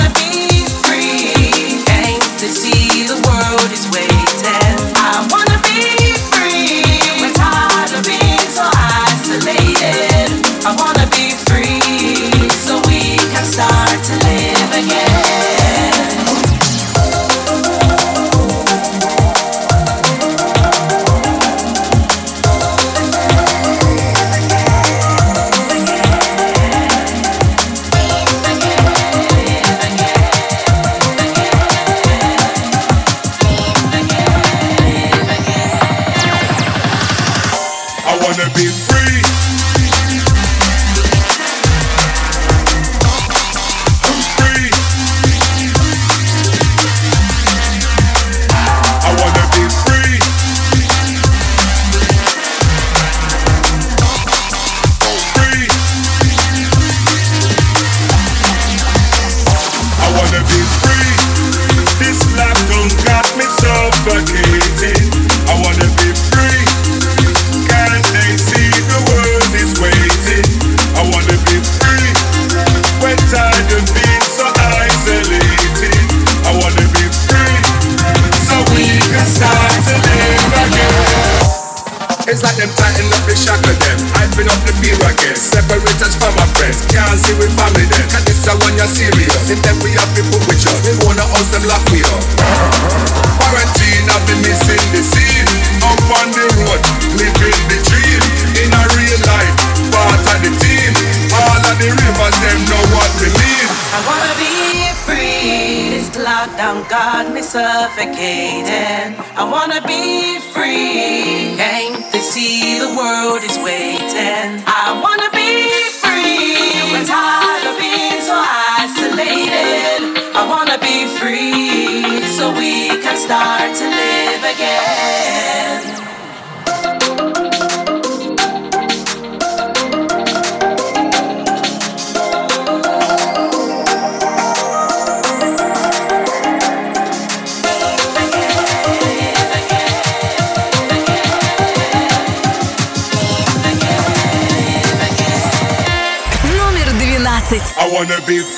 be 148.28 148.57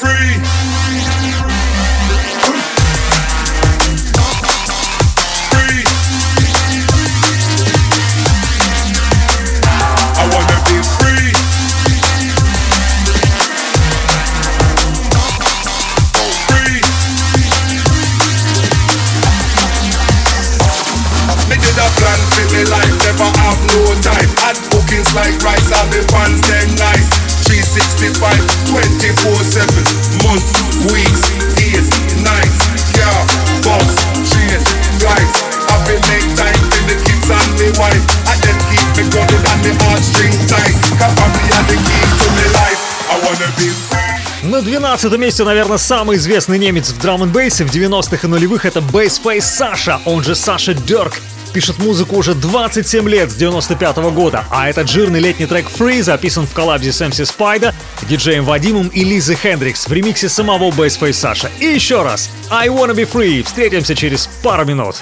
20 45.00 45.18
месте, 45.18 45.44
наверное, 45.44 45.78
самый 45.78 46.18
известный 46.18 46.58
немец 46.58 46.90
в 46.90 47.00
драм 47.00 47.22
н 47.22 47.30
бейсе 47.32 47.64
в 47.64 47.74
90-х 47.74 48.18
и 48.22 48.26
нулевых 48.26 48.66
это 48.66 48.82
Бейсфейс 48.82 49.46
Саша, 49.46 49.98
он 50.04 50.22
же 50.22 50.34
Саша 50.34 50.74
Дерк. 50.74 51.14
Пишет 51.54 51.78
музыку 51.78 52.16
уже 52.16 52.34
27 52.34 53.08
лет 53.08 53.30
с 53.30 53.34
95 53.34 53.96
-го 53.96 54.10
года, 54.10 54.44
а 54.50 54.68
этот 54.68 54.90
жирный 54.90 55.18
летний 55.18 55.46
трек 55.46 55.68
Free 55.70 56.02
записан 56.02 56.46
в 56.46 56.52
коллабе 56.52 56.92
с 56.92 57.00
MC 57.00 57.24
Спайда, 57.24 57.74
диджеем 58.02 58.44
Вадимом 58.44 58.88
и 58.88 59.02
Лизой 59.02 59.36
Хендрикс 59.36 59.88
в 59.88 59.92
ремиксе 59.92 60.28
самого 60.28 60.70
Бейсфейс 60.70 61.16
Саша. 61.16 61.50
И 61.60 61.64
еще 61.64 62.02
раз, 62.02 62.28
I 62.50 62.68
Wanna 62.68 62.94
Be 62.94 63.10
Free, 63.10 63.42
встретимся 63.42 63.94
через 63.94 64.28
пару 64.42 64.66
минут. 64.66 64.96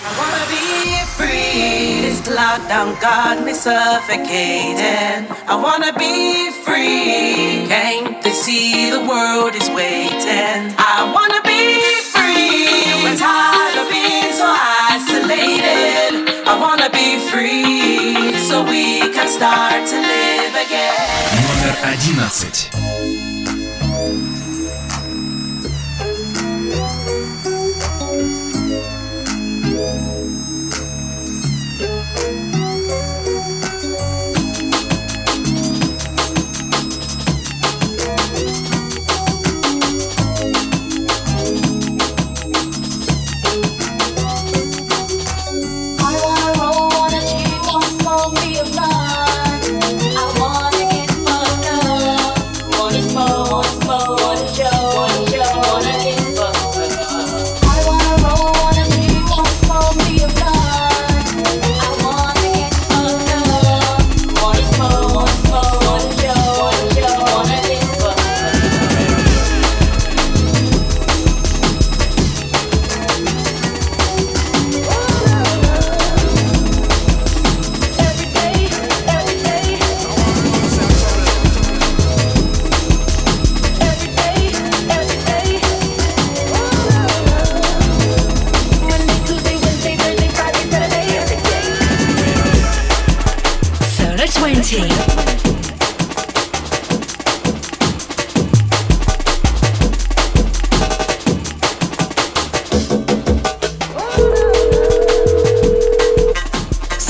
lockdown 2.38 2.94
got 3.00 3.44
me 3.44 3.52
suffocating. 3.52 5.26
I 5.52 5.54
wanna 5.64 5.92
be 5.98 6.52
free. 6.64 7.66
Can't 7.66 8.07
they 8.27 8.31
see 8.31 8.89
the 8.89 9.03
world 9.05 9.55
is 9.55 9.69
waiting? 9.69 10.73
I 10.77 11.11
wanna 11.15 11.41
be 11.43 11.61
free. 12.13 13.05
I'm 13.05 13.17
tired 13.17 13.75
of 13.81 13.87
being 13.89 14.31
so 14.33 14.47
isolated. 14.95 16.11
I 16.47 16.53
wanna 16.59 16.89
be 16.89 17.19
free 17.29 18.37
so 18.49 18.63
we 18.63 18.99
can 19.15 19.27
start 19.27 19.87
to 19.91 19.97
live 19.97 20.55
again. 20.65 21.33
Номер 21.47 21.75
11. 21.83 22.86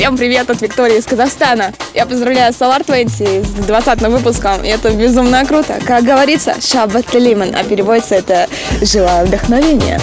Всем 0.08 0.16
привет 0.16 0.48
от 0.48 0.62
Виктории 0.62 0.96
из 0.96 1.04
Казахстана. 1.04 1.74
Я 1.92 2.06
поздравляю 2.06 2.54
Solar 2.54 2.82
20 2.82 3.46
с 3.46 3.66
20 3.66 4.02
выпуском. 4.08 4.62
Это 4.62 4.90
безумно 4.90 5.44
круто. 5.44 5.78
Как 5.86 6.02
говорится, 6.02 6.54
Шаббат 6.62 7.12
Лимон, 7.12 7.54
а 7.54 7.62
переводится 7.62 8.14
это 8.14 8.48
«Желаю 8.80 9.26
вдохновения». 9.26 10.00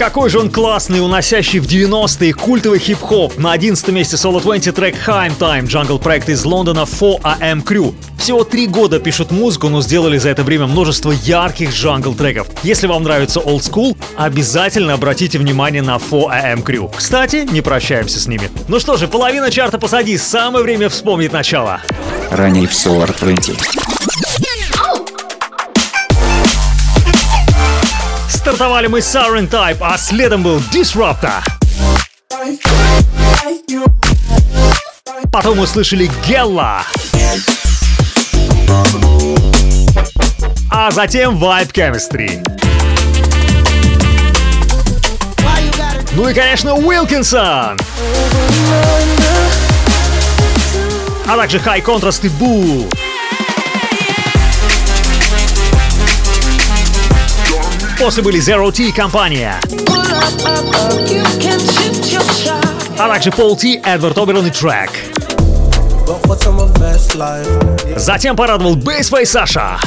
Какой 0.00 0.30
же 0.30 0.38
он 0.38 0.48
классный, 0.48 1.04
уносящий 1.04 1.58
в 1.58 1.66
90-е 1.66 2.32
культовый 2.32 2.78
хип-хоп. 2.78 3.36
На 3.36 3.52
11 3.52 3.86
месте 3.88 4.16
Solo 4.16 4.40
20 4.40 4.74
трек 4.74 4.96
Time 5.06 5.36
Time, 5.38 5.66
джангл 5.66 5.98
проект 5.98 6.30
из 6.30 6.42
Лондона 6.42 6.86
4AM 6.90 7.62
Crew. 7.62 7.94
Всего 8.18 8.42
три 8.44 8.66
года 8.66 8.98
пишут 8.98 9.30
музыку, 9.30 9.68
но 9.68 9.82
сделали 9.82 10.16
за 10.16 10.30
это 10.30 10.42
время 10.42 10.66
множество 10.66 11.10
ярких 11.10 11.74
джангл 11.74 12.14
треков. 12.14 12.46
Если 12.62 12.86
вам 12.86 13.02
нравится 13.02 13.40
Old 13.40 13.60
School, 13.60 13.94
обязательно 14.16 14.94
обратите 14.94 15.38
внимание 15.38 15.82
на 15.82 15.96
4AM 15.96 16.64
Crew. 16.64 16.90
Кстати, 16.96 17.46
не 17.52 17.60
прощаемся 17.60 18.20
с 18.20 18.26
ними. 18.26 18.50
Ну 18.68 18.80
что 18.80 18.96
же, 18.96 19.06
половина 19.06 19.50
чарта 19.50 19.76
посади, 19.76 20.16
самое 20.16 20.64
время 20.64 20.88
вспомнить 20.88 21.34
начало. 21.34 21.82
Ранее 22.30 22.66
в 22.66 22.72
Solar 22.72 23.14
20. 23.20 23.54
Стартовали 28.50 28.88
мы 28.88 29.00
с 29.00 29.14
Siren 29.14 29.48
Type, 29.48 29.76
а 29.80 29.96
следом 29.96 30.42
был 30.42 30.58
Disruptor. 30.72 31.40
Потом 35.30 35.60
услышали 35.60 36.10
Гелла. 36.26 36.82
А 40.68 40.90
затем 40.90 41.36
Vibe 41.36 41.70
Chemistry. 41.70 42.44
Ну 46.16 46.28
и, 46.28 46.34
конечно, 46.34 46.74
Уилкинсон. 46.74 47.78
А 51.24 51.36
также 51.36 51.58
High 51.58 51.84
Contrast 51.84 52.26
и 52.26 52.28
Boo. 52.28 52.99
После 58.00 58.22
были 58.22 58.40
Zero 58.40 58.72
T 58.72 58.92
компания. 58.92 59.60
А 62.98 63.08
также 63.08 63.30
Пол 63.30 63.56
Ти, 63.56 63.78
Эдвард 63.84 64.16
Оберон 64.16 64.46
и 64.46 64.50
трек. 64.50 64.90
Затем 67.96 68.36
порадовал 68.36 68.74
Бейсвей 68.76 69.26
Саша. 69.26 69.78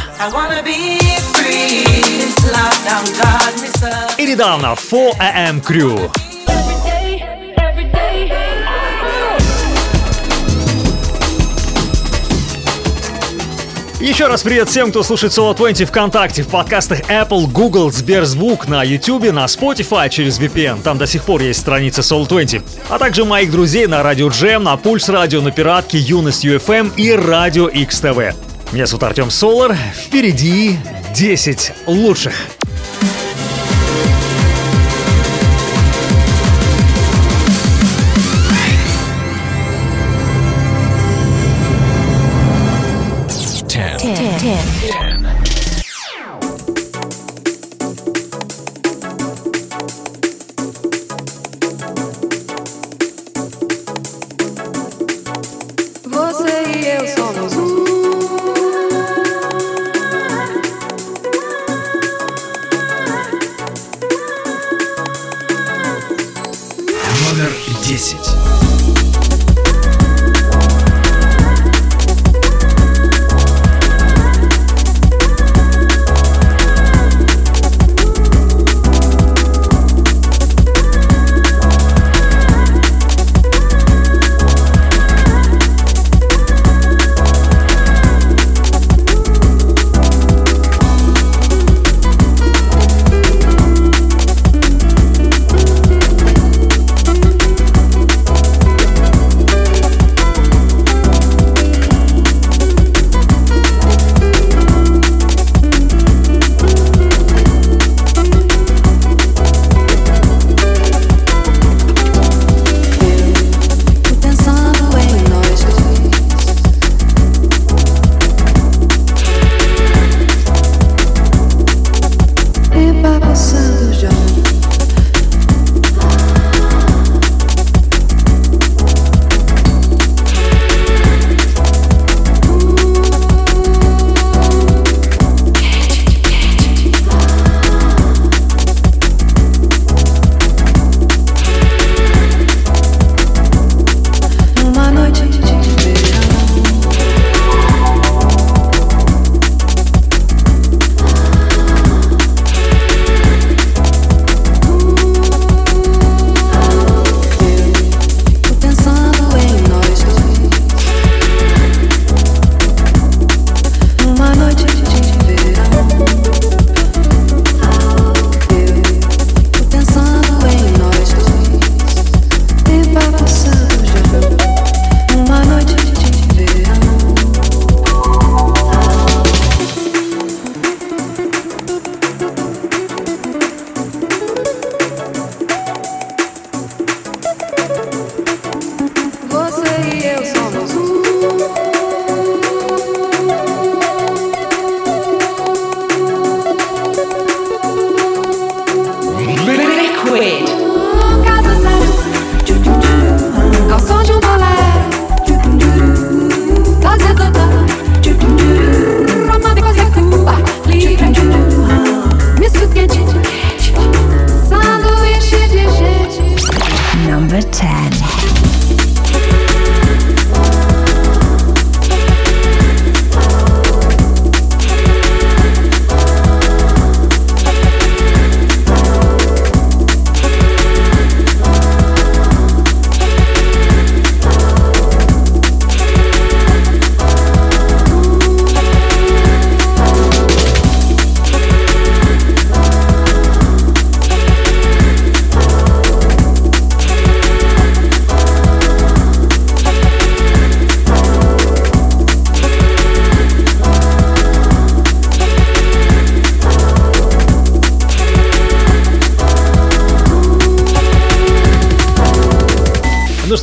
И 4.20 4.26
недавно 4.28 4.76
4AM 4.76 5.64
Crew. 5.64 6.12
Еще 14.04 14.28
раз 14.28 14.44
привет 14.44 14.68
всем, 14.68 14.90
кто 14.90 15.02
слушает 15.02 15.32
Solo 15.32 15.56
20 15.56 15.88
ВКонтакте, 15.88 16.44
в 16.44 16.50
подкастах 16.50 17.10
Apple, 17.10 17.48
Google, 17.50 17.90
Сберзвук, 17.90 18.68
на 18.68 18.84
YouTube, 18.84 19.32
на 19.32 19.46
Spotify 19.46 20.10
через 20.10 20.42
VPN. 20.42 20.82
Там 20.82 20.98
до 20.98 21.08
сих 21.08 21.24
пор 21.24 21.42
есть 21.42 21.62
страница 21.62 22.02
Solo 22.02 22.28
20. 22.28 22.62
А 22.90 23.00
также 23.00 23.24
моих 23.24 23.50
друзей 23.50 23.88
на 23.88 24.04
Радио 24.04 24.28
Джем, 24.28 24.66
на 24.66 24.76
Пульс 24.76 25.08
Радио, 25.08 25.40
на 25.40 25.52
Пиратке, 25.52 26.00
Юность 26.00 26.44
UFM 26.44 26.92
и 26.98 27.14
Радио 27.14 27.70
XTV. 27.70 28.36
Меня 28.74 28.88
зовут 28.88 29.04
Артем 29.04 29.32
Солар. 29.32 29.78
Впереди 29.96 30.78
10 31.16 31.72
лучших. 31.88 32.34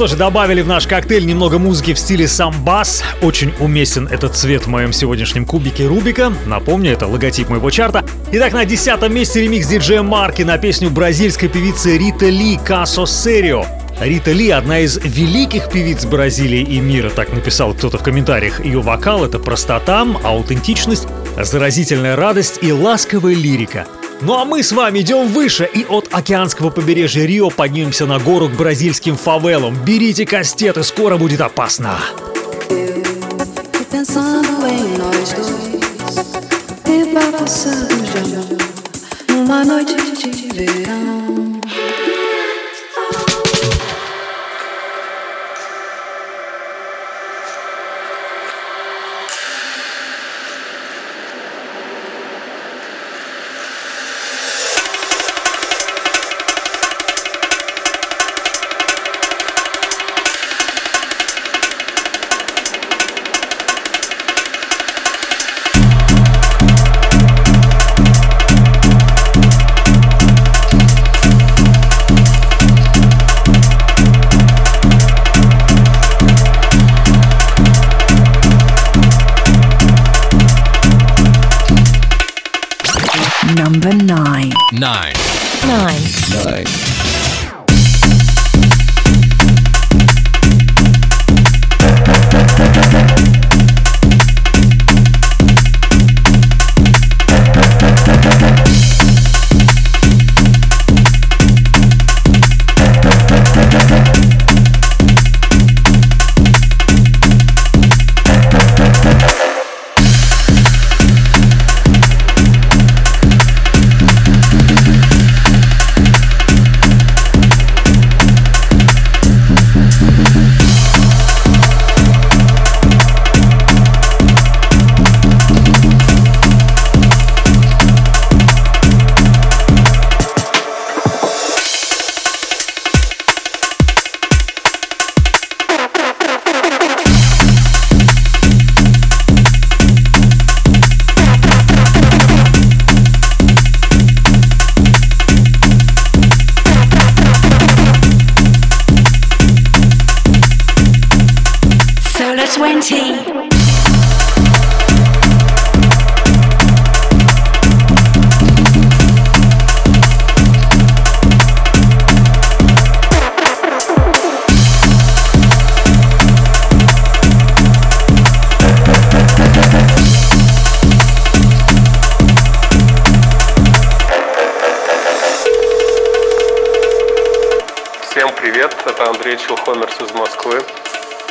Что 0.06 0.16
добавили 0.16 0.62
в 0.62 0.66
наш 0.66 0.86
коктейль 0.86 1.26
немного 1.26 1.58
музыки 1.58 1.94
в 1.94 1.98
стиле 1.98 2.26
самбас. 2.26 3.02
Очень 3.22 3.52
уместен 3.58 4.06
этот 4.06 4.34
цвет 4.34 4.64
в 4.64 4.68
моем 4.68 4.92
сегодняшнем 4.92 5.44
кубике 5.44 5.86
Рубика. 5.86 6.32
Напомню, 6.46 6.92
это 6.92 7.06
логотип 7.06 7.48
моего 7.48 7.70
чарта. 7.70 8.04
Итак, 8.32 8.52
на 8.52 8.64
десятом 8.64 9.14
месте 9.14 9.42
ремикс 9.42 9.66
диджея 9.66 10.02
Марки 10.02 10.42
на 10.42 10.58
песню 10.58 10.90
бразильской 10.90 11.48
певицы 11.48 11.98
Рита 11.98 12.28
Ли 12.28 12.58
«Касо 12.64 13.06
Серио». 13.06 13.64
Рита 14.00 14.32
Ли– 14.32 14.48
одна 14.50 14.78
из 14.80 14.96
великих 14.96 15.68
певиц 15.70 16.06
Бразилии 16.06 16.62
и 16.62 16.80
мира, 16.80 17.10
так 17.10 17.32
написал 17.32 17.74
кто-то 17.74 17.98
в 17.98 18.02
комментариях. 18.02 18.64
Ее 18.64 18.80
вокал– 18.80 19.24
это 19.26 19.38
простота, 19.38 20.06
аутентичность, 20.24 21.06
заразительная 21.36 22.16
радость 22.16 22.60
и 22.62 22.72
ласковая 22.72 23.34
лирика. 23.34 23.86
Ну 24.22 24.34
а 24.36 24.44
мы 24.44 24.62
с 24.62 24.72
вами 24.72 25.00
идем 25.00 25.28
выше 25.28 25.68
и 25.72 25.84
от 25.84 26.08
океанского 26.12 26.68
побережья 26.70 27.24
Рио 27.24 27.48
поднимемся 27.48 28.04
на 28.04 28.18
гору 28.18 28.48
к 28.48 28.52
бразильским 28.52 29.16
фавелам. 29.16 29.76
Берите 29.84 30.26
кастеты, 30.26 30.82
скоро 30.82 31.16
будет 31.16 31.40
опасно. 31.40 31.98
Uma 39.28 39.64
noite 39.64 39.96
de 40.16 40.48
verão 40.52 41.19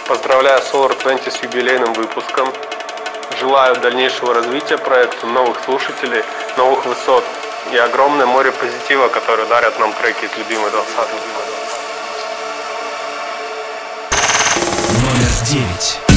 Поздравляю 0.07 0.61
Solar 0.61 0.99
20 1.01 1.33
с 1.33 1.43
юбилейным 1.43 1.93
выпуском. 1.93 2.51
Желаю 3.39 3.75
дальнейшего 3.77 4.33
развития 4.33 4.77
проекту, 4.77 5.27
новых 5.27 5.57
слушателей, 5.65 6.23
новых 6.57 6.85
высот 6.85 7.23
и 7.71 7.77
огромное 7.77 8.25
море 8.25 8.51
позитива, 8.51 9.07
которое 9.07 9.45
дарят 9.45 9.79
нам 9.79 9.93
треки 9.93 10.25
из 10.25 10.37
любимой 10.37 10.71
20 10.71 10.95
Номер 15.03 15.29
9. 15.45 16.08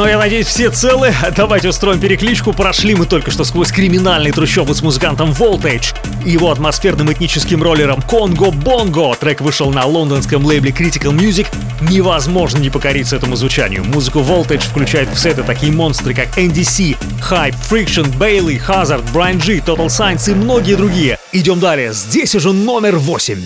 Ну 0.00 0.06
я 0.06 0.16
надеюсь, 0.16 0.46
все 0.46 0.70
целы. 0.70 1.14
Давайте 1.36 1.68
устроим 1.68 2.00
перекличку. 2.00 2.54
Прошли 2.54 2.94
мы 2.94 3.04
только 3.04 3.30
что 3.30 3.44
сквозь 3.44 3.70
криминальные 3.70 4.32
трущобы 4.32 4.74
с 4.74 4.80
музыкантом 4.80 5.32
Voltage 5.32 5.94
и 6.24 6.30
его 6.30 6.50
атмосферным 6.50 7.12
этническим 7.12 7.62
роллером 7.62 8.00
Конго 8.00 8.50
Бонго. 8.50 9.14
Трек 9.16 9.42
вышел 9.42 9.70
на 9.70 9.84
лондонском 9.84 10.42
лейбле 10.46 10.70
Critical 10.70 11.12
Music. 11.12 11.48
Невозможно 11.82 12.56
не 12.56 12.70
покориться 12.70 13.16
этому 13.16 13.36
звучанию. 13.36 13.84
Музыку 13.84 14.20
Voltage 14.20 14.62
включает 14.62 15.10
в 15.10 15.18
сеты 15.18 15.42
такие 15.42 15.70
монстры, 15.70 16.14
как 16.14 16.28
NDC, 16.38 16.96
Hype, 17.30 17.54
Friction, 17.70 18.10
Bailey, 18.16 18.58
Hazard, 18.58 19.04
Brian 19.12 19.36
G, 19.36 19.58
Total 19.58 19.88
Science 19.88 20.30
и 20.30 20.34
многие 20.34 20.76
другие. 20.76 21.18
Идем 21.32 21.60
далее. 21.60 21.92
Здесь 21.92 22.34
уже 22.34 22.54
номер 22.54 22.96
восемь. 22.96 23.44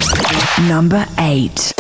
Number 0.70 1.02
eight. 1.18 1.74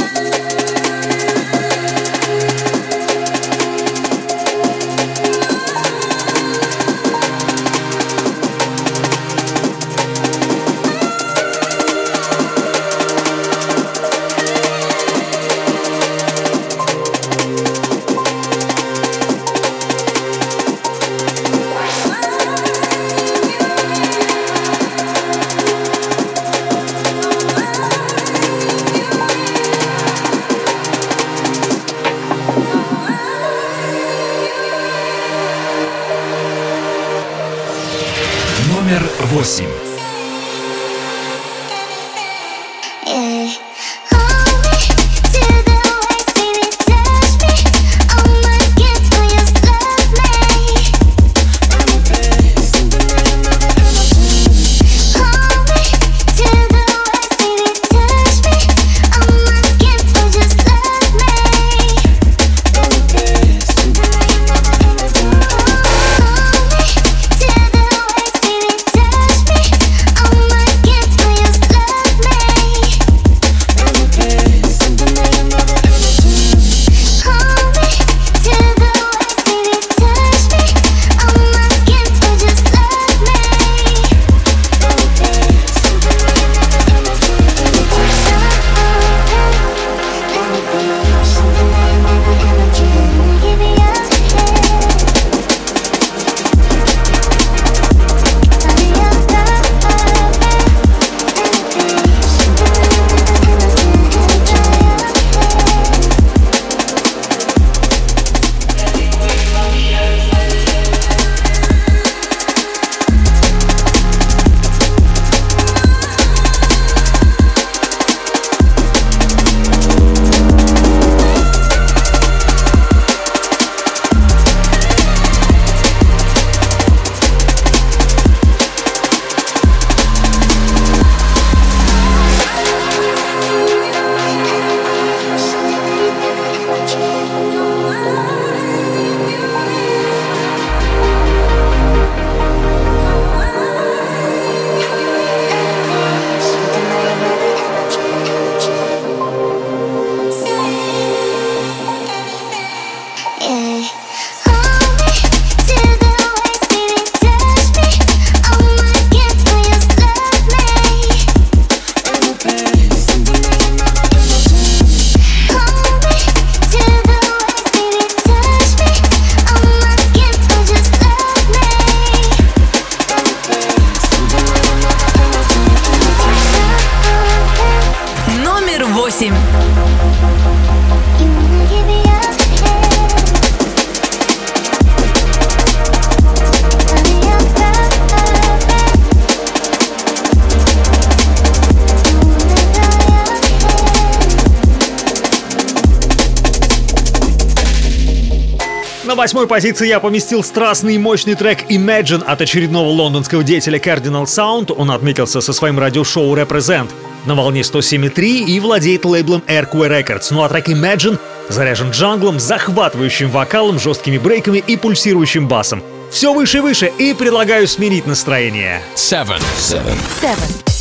Позиции 199.54 199.86
я 199.86 200.00
поместил 200.00 200.42
страстный 200.42 200.96
и 200.96 200.98
мощный 200.98 201.36
трек 201.36 201.70
Imagine 201.70 202.24
от 202.24 202.40
очередного 202.40 202.88
лондонского 202.88 203.44
деятеля 203.44 203.78
Cardinal 203.78 204.24
Sound. 204.24 204.74
Он 204.76 204.90
отметился 204.90 205.40
со 205.40 205.52
своим 205.52 205.78
радиошоу 205.78 206.34
Represent 206.34 206.90
на 207.24 207.36
волне 207.36 207.60
107.3 207.60 208.46
и 208.46 208.58
владеет 208.58 209.04
лейблом 209.04 209.44
Airquay 209.46 210.02
Records. 210.02 210.26
Ну 210.32 210.42
а 210.42 210.48
трек 210.48 210.68
Imagine 210.70 211.20
заряжен 211.48 211.92
джанглом, 211.92 212.40
захватывающим 212.40 213.30
вокалом, 213.30 213.78
жесткими 213.78 214.18
брейками 214.18 214.58
и 214.58 214.76
пульсирующим 214.76 215.46
басом. 215.46 215.84
Все 216.10 216.34
выше 216.34 216.58
и 216.58 216.60
выше, 216.60 216.90
и 216.98 217.14
предлагаю 217.14 217.68
сменить 217.68 218.08
настроение. 218.08 218.82
Seven. 218.96 219.40
Seven. 219.56 219.96
Seven. 220.20 220.73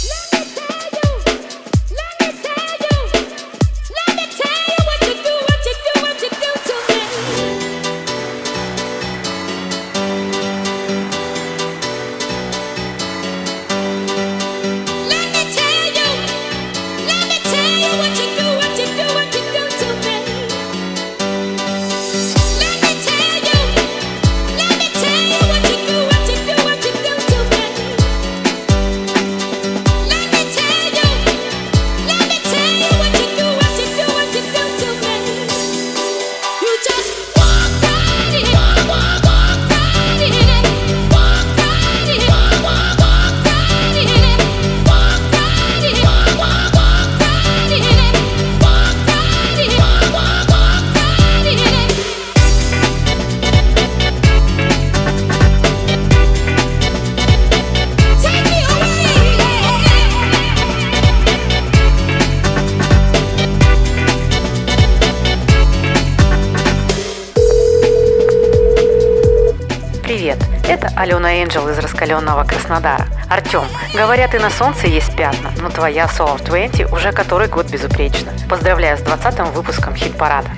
Алена 71.03 71.43
Энджел 71.43 71.67
из 71.67 71.77
раскаленного 71.79 72.45
Краснодара. 72.45 73.07
Артем, 73.29 73.65
говорят 73.93 74.33
и 74.35 74.39
на 74.39 74.49
солнце 74.49 74.87
есть 74.87 75.13
пятна, 75.17 75.51
но 75.59 75.69
твоя 75.69 76.05
Soul 76.05 76.41
20 76.41 76.93
уже 76.93 77.11
который 77.11 77.49
год 77.49 77.65
безупречна. 77.65 78.31
Поздравляю 78.49 78.97
с 78.97 79.01
20 79.01 79.53
выпуском 79.53 79.97
хит-парада. 79.97 80.49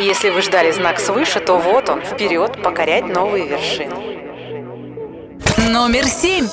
Если 0.00 0.30
вы 0.30 0.42
ждали 0.42 0.72
знак 0.72 0.98
свыше, 0.98 1.38
то 1.38 1.58
вот 1.58 1.88
он, 1.90 2.02
вперед, 2.02 2.60
покорять 2.60 3.04
новые 3.04 3.46
вершины. 3.46 3.94
Номер 5.70 6.06
семь. 6.06 6.48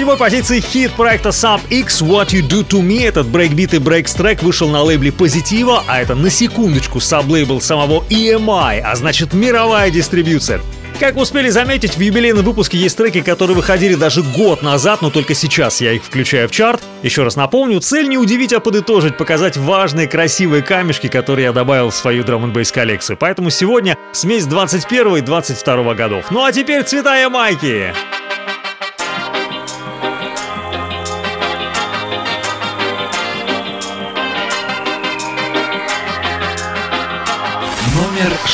седьмой 0.00 0.16
позиции 0.16 0.60
хит 0.60 0.92
проекта 0.92 1.28
Sub 1.28 1.60
X 1.68 2.00
What 2.00 2.28
You 2.28 2.40
Do 2.40 2.66
To 2.66 2.80
Me. 2.80 3.06
Этот 3.06 3.26
брейкбит 3.26 3.74
и 3.74 3.78
breaks 3.78 4.16
трек 4.16 4.42
вышел 4.42 4.70
на 4.70 4.82
лейбле 4.82 5.12
Positiva, 5.12 5.84
а 5.86 6.00
это 6.00 6.14
на 6.14 6.30
секундочку 6.30 7.00
саблейбл 7.00 7.60
самого 7.60 8.02
EMI, 8.08 8.80
а 8.80 8.96
значит 8.96 9.34
мировая 9.34 9.90
дистрибьюция. 9.90 10.62
Как 10.98 11.18
успели 11.18 11.50
заметить, 11.50 11.98
в 11.98 12.00
юбилейном 12.00 12.42
выпуске 12.46 12.78
есть 12.78 12.96
треки, 12.96 13.20
которые 13.20 13.54
выходили 13.54 13.94
даже 13.94 14.22
год 14.22 14.62
назад, 14.62 15.02
но 15.02 15.10
только 15.10 15.34
сейчас 15.34 15.82
я 15.82 15.92
их 15.92 16.02
включаю 16.02 16.48
в 16.48 16.50
чарт. 16.50 16.80
Еще 17.02 17.22
раз 17.22 17.36
напомню, 17.36 17.78
цель 17.80 18.08
не 18.08 18.16
удивить, 18.16 18.54
а 18.54 18.60
подытожить, 18.60 19.18
показать 19.18 19.58
важные 19.58 20.08
красивые 20.08 20.62
камешки, 20.62 21.08
которые 21.08 21.44
я 21.44 21.52
добавил 21.52 21.90
в 21.90 21.94
свою 21.94 22.24
drum 22.24 22.42
n 22.42 22.64
коллекцию. 22.64 23.18
Поэтому 23.18 23.50
сегодня 23.50 23.98
смесь 24.12 24.46
21 24.46 25.16
и 25.16 25.20
22 25.20 25.94
годов. 25.94 26.30
Ну 26.30 26.42
а 26.42 26.52
теперь 26.52 26.84
цвета 26.84 27.22
и 27.22 27.28
майки! 27.28 27.92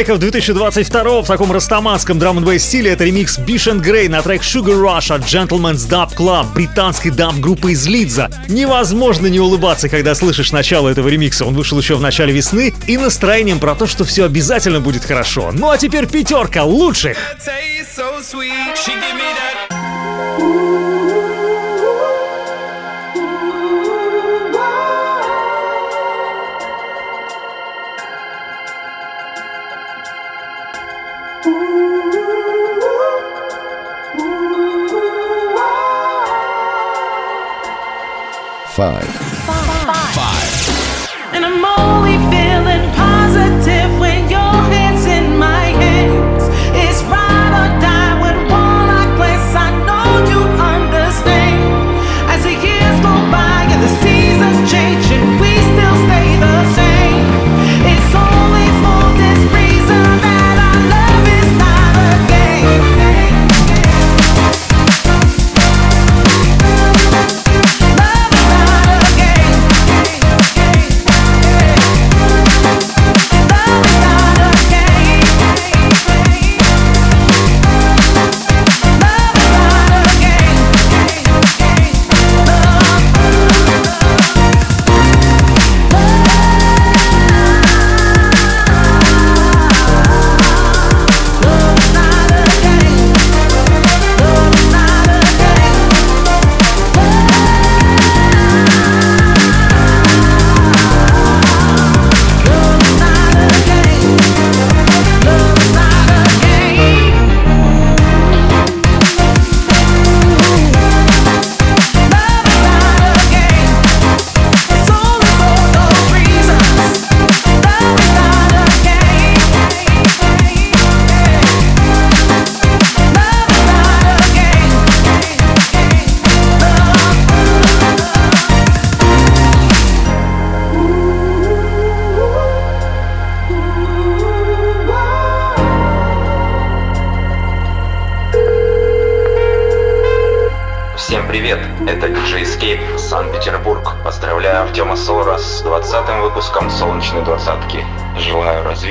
треков 0.00 0.18
2022 0.18 1.20
в 1.20 1.26
таком 1.26 1.52
растаманском 1.52 2.18
драм 2.18 2.38
н 2.38 2.58
стиле 2.58 2.92
это 2.92 3.04
ремикс 3.04 3.38
"Bish 3.38 3.70
and 3.70 3.84
Grey" 3.84 4.08
на 4.08 4.22
трек 4.22 4.40
Sugar 4.40 4.80
Rush 4.82 5.14
от 5.14 5.20
Gentleman's 5.24 5.86
Dub 5.86 6.16
Club, 6.16 6.54
британской 6.54 7.10
даб-группы 7.10 7.72
из 7.72 7.86
Лидза. 7.86 8.30
Невозможно 8.48 9.26
не 9.26 9.40
улыбаться, 9.40 9.90
когда 9.90 10.14
слышишь 10.14 10.52
начало 10.52 10.88
этого 10.88 11.06
ремикса. 11.06 11.44
Он 11.44 11.52
вышел 11.52 11.78
еще 11.78 11.96
в 11.96 12.00
начале 12.00 12.32
весны 12.32 12.72
и 12.86 12.96
настроением 12.96 13.60
про 13.60 13.74
то, 13.74 13.86
что 13.86 14.04
все 14.04 14.24
обязательно 14.24 14.80
будет 14.80 15.04
хорошо. 15.04 15.50
Ну 15.52 15.68
а 15.68 15.76
теперь 15.76 16.06
пятерка 16.06 16.64
лучших! 16.64 17.18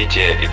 Желаю 0.10 0.49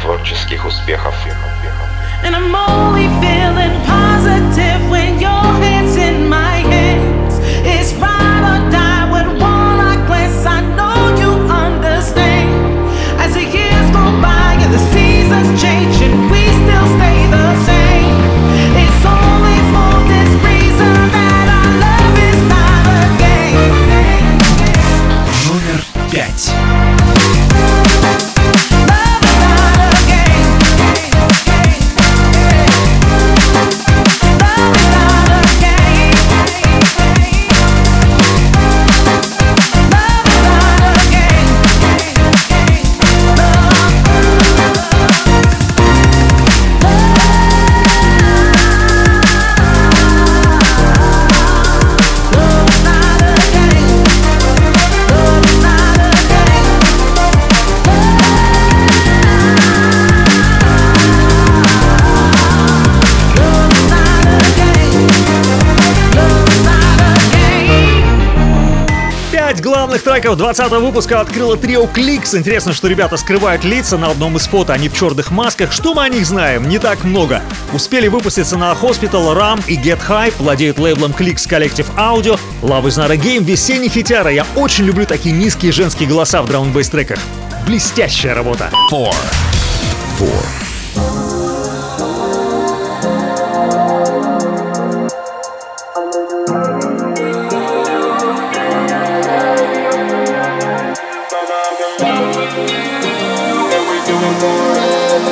треков 70.27 70.39
20 70.39 70.71
выпуска 70.73 71.21
открыло 71.21 71.57
трио 71.57 71.87
Кликс. 71.87 72.35
Интересно, 72.35 72.73
что 72.73 72.89
ребята 72.89 73.17
скрывают 73.17 73.63
лица 73.63 73.97
на 73.97 74.11
одном 74.11 74.37
из 74.37 74.49
фото, 74.49 74.73
они 74.73 74.89
в 74.89 74.95
черных 74.95 75.31
масках. 75.31 75.71
Что 75.71 75.95
мы 75.95 76.03
о 76.03 76.09
них 76.09 76.27
знаем? 76.27 76.69
Не 76.69 76.81
так 76.81 77.05
много. 77.05 77.43
Успели 77.73 78.09
выпуститься 78.09 78.57
на 78.59 78.73
Hospital, 78.73 79.37
Ram 79.37 79.63
и 79.69 79.77
Get 79.77 80.01
Hype, 80.09 80.35
владеют 80.39 80.81
лейблом 80.81 81.13
Кликс 81.13 81.47
Collective 81.47 81.87
Audio. 81.97 82.41
Love 82.63 82.87
is 82.87 82.99
not 82.99 83.13
a 83.13 83.17
game, 83.17 83.45
весенний 83.45 83.89
хитяра. 83.89 84.33
Я 84.33 84.45
очень 84.57 84.85
люблю 84.85 85.07
такие 85.07 85.33
низкие 85.33 85.71
женские 85.71 86.09
голоса 86.09 86.43
в 86.43 86.49
драм 86.49 86.73
бейс 86.73 86.89
треках. 86.89 87.21
Блестящая 87.65 88.35
работа. 88.35 88.69
Four. 88.91 89.15
Four. 90.19 91.26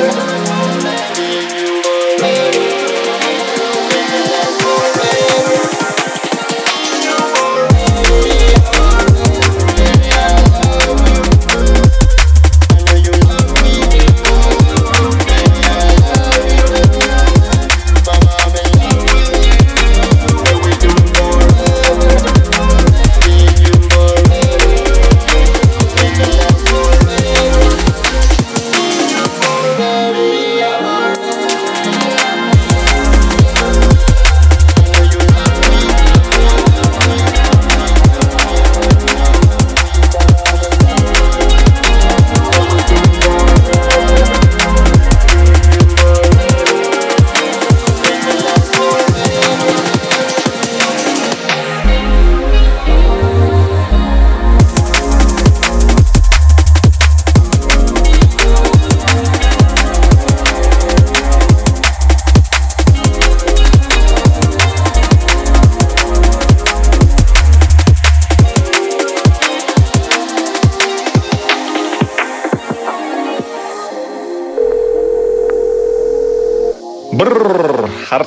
together. 0.04 0.33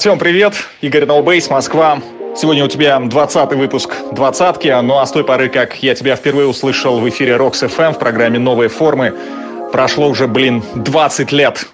Артем, 0.08 0.20
привет. 0.20 0.54
Игорь 0.80 1.06
Ноубейс, 1.06 1.50
Москва. 1.50 2.00
Сегодня 2.34 2.64
у 2.64 2.70
тебя 2.70 2.98
20 2.98 3.52
выпуск 3.56 3.94
двадцатки, 4.14 4.74
ну 4.82 5.00
а 5.00 5.06
с 5.06 5.12
той 5.12 5.26
поры, 5.26 5.50
как 5.50 5.84
я 5.84 5.96
тебя 5.96 6.16
впервые 6.16 6.48
услышал 6.48 6.98
в 7.02 7.10
эфире 7.10 7.34
Rocks 7.34 7.68
FM 7.68 7.92
в 7.92 8.00
программе 8.00 8.40
«Новые 8.40 8.70
формы», 8.70 9.14
прошло 9.74 10.08
уже, 10.08 10.30
блин, 10.30 10.64
20 10.76 11.34
лет. 11.34 11.68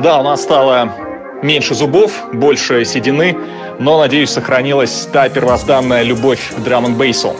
Да, 0.00 0.18
у 0.20 0.22
нас 0.22 0.42
стало 0.42 0.94
меньше 1.42 1.74
зубов, 1.74 2.12
больше 2.32 2.86
седины, 2.86 3.36
но, 3.78 4.00
надеюсь, 4.00 4.30
сохранилась 4.30 5.06
та 5.12 5.28
первозданная 5.28 6.04
любовь 6.04 6.54
к 6.56 6.60
драм 6.60 6.86
н 6.86 6.94
бейсу. 6.94 7.36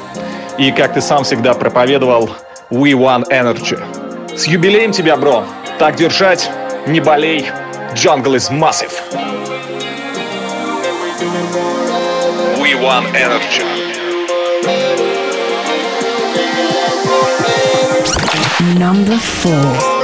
И, 0.59 0.71
как 0.73 0.93
ты 0.93 1.01
сам 1.01 1.25
всегда 1.25 1.55
проповедовал, 1.55 2.29
We 2.71 2.93
Want 2.93 3.31
Energy. 3.31 3.83
С 4.37 4.47
юбилеем 4.47 4.93
тебя, 4.93 5.17
бро! 5.17 5.45
Так 5.79 5.97
держать, 5.97 6.51
не 6.87 7.01
болей, 7.01 7.47
Jungle 7.95 8.35
is 8.35 8.53
massive. 8.53 8.93
We 11.55 12.75
want 12.75 13.15
energy. 13.15 13.63
Number 18.77 19.17
four. 19.19 19.95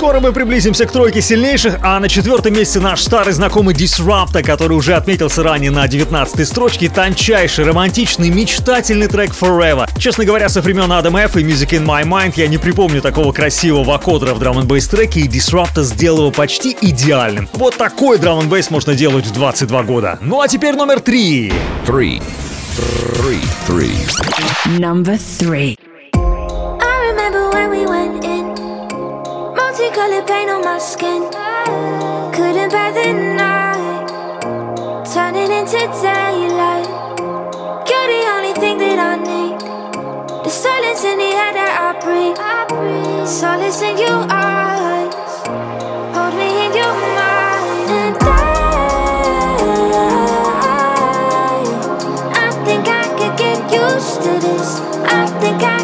Скоро 0.00 0.18
мы 0.18 0.32
приблизимся 0.32 0.86
к 0.86 0.92
тройке 0.92 1.20
сильнейших, 1.20 1.80
а 1.82 2.00
на 2.00 2.08
четвертом 2.08 2.54
месте 2.54 2.80
наш 2.80 3.02
старый 3.02 3.34
знакомый 3.34 3.74
Disrupta, 3.74 4.42
который 4.42 4.72
уже 4.72 4.94
отметился 4.94 5.42
ранее 5.42 5.70
на 5.70 5.86
19 5.86 6.48
строчке, 6.48 6.88
тончайший, 6.88 7.66
романтичный, 7.66 8.30
мечтательный 8.30 9.08
трек 9.08 9.32
Forever. 9.38 9.90
Честно 9.98 10.24
говоря, 10.24 10.48
со 10.48 10.62
времен 10.62 10.90
Adam 10.90 11.22
F 11.22 11.36
и 11.36 11.44
Music 11.44 11.78
in 11.78 11.84
My 11.84 12.04
Mind 12.04 12.32
я 12.36 12.48
не 12.48 12.56
припомню 12.56 13.02
такого 13.02 13.32
красивого 13.32 13.98
кодера 13.98 14.32
в 14.32 14.38
драм 14.38 14.58
н 14.58 14.66
треке, 14.66 15.20
и 15.20 15.28
Disrupta 15.28 15.82
сделал 15.82 16.20
его 16.20 16.30
почти 16.30 16.74
идеальным. 16.80 17.46
Вот 17.52 17.76
такой 17.76 18.16
драм 18.16 18.40
н 18.40 18.64
можно 18.70 18.94
делать 18.94 19.26
в 19.26 19.32
22 19.34 19.82
года. 19.82 20.18
Ну 20.22 20.40
а 20.40 20.48
теперь 20.48 20.76
номер 20.76 21.00
три. 21.00 21.52
Three. 21.86 22.22
Three. 23.18 23.44
Three. 23.68 24.78
Number 24.78 25.18
three. 25.18 25.76
I 26.14 27.10
remember 27.10 27.50
when 27.50 27.70
we 27.70 27.84
went 27.84 28.24
in. 28.24 28.49
Multicolored 29.80 30.26
paint 30.26 30.50
on 30.50 30.60
my 30.62 30.78
skin. 30.78 31.22
Couldn't 32.34 32.70
bear 32.70 32.92
the 32.92 33.12
night. 33.34 34.08
Turning 35.10 35.50
into 35.50 35.78
daylight. 36.02 36.88
You're 37.88 38.08
the 38.12 38.22
only 38.36 38.52
thing 38.60 38.76
that 38.76 38.98
I 38.98 39.16
need. 39.16 39.58
The 40.44 40.50
silence 40.50 41.02
in 41.02 41.16
the 41.16 41.24
air 41.24 41.52
that 41.54 41.72
I 41.80 41.92
breathe. 41.98 42.36
Solace 43.26 43.80
in 43.80 43.96
your 43.96 44.26
eyes. 44.28 45.14
Hold 46.14 46.34
me 46.34 46.66
in 46.66 46.72
your 46.76 46.94
mind. 47.16 47.90
And 48.00 48.16
I, 48.20 48.34
I 52.36 52.50
think 52.66 52.86
I 52.86 53.08
could 53.16 53.34
get 53.38 53.58
used 53.72 54.20
to 54.24 54.32
this. 54.44 54.80
I 55.08 55.24
think 55.40 55.62
I 55.62 55.79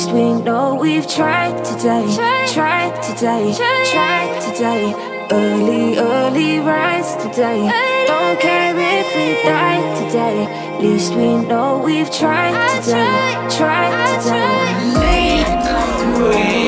least 0.00 0.14
we 0.14 0.32
know 0.42 0.76
we've 0.76 1.06
tried 1.06 1.62
today. 1.62 2.06
Tried 2.48 3.02
today. 3.02 3.54
Tried 3.92 4.40
today. 4.40 4.94
Early, 5.30 5.98
early 5.98 6.58
rise 6.60 7.16
today. 7.16 7.68
Don't 8.06 8.40
care 8.40 8.74
if 8.74 9.14
we 9.14 9.42
die 9.42 10.04
today. 10.04 10.44
At 10.74 10.80
least 10.80 11.14
we 11.14 11.36
know 11.46 11.82
we've 11.84 12.10
tried 12.10 12.80
today. 12.80 13.56
Tried 13.58 14.22
today. 14.22 15.00
Late. 15.00 16.59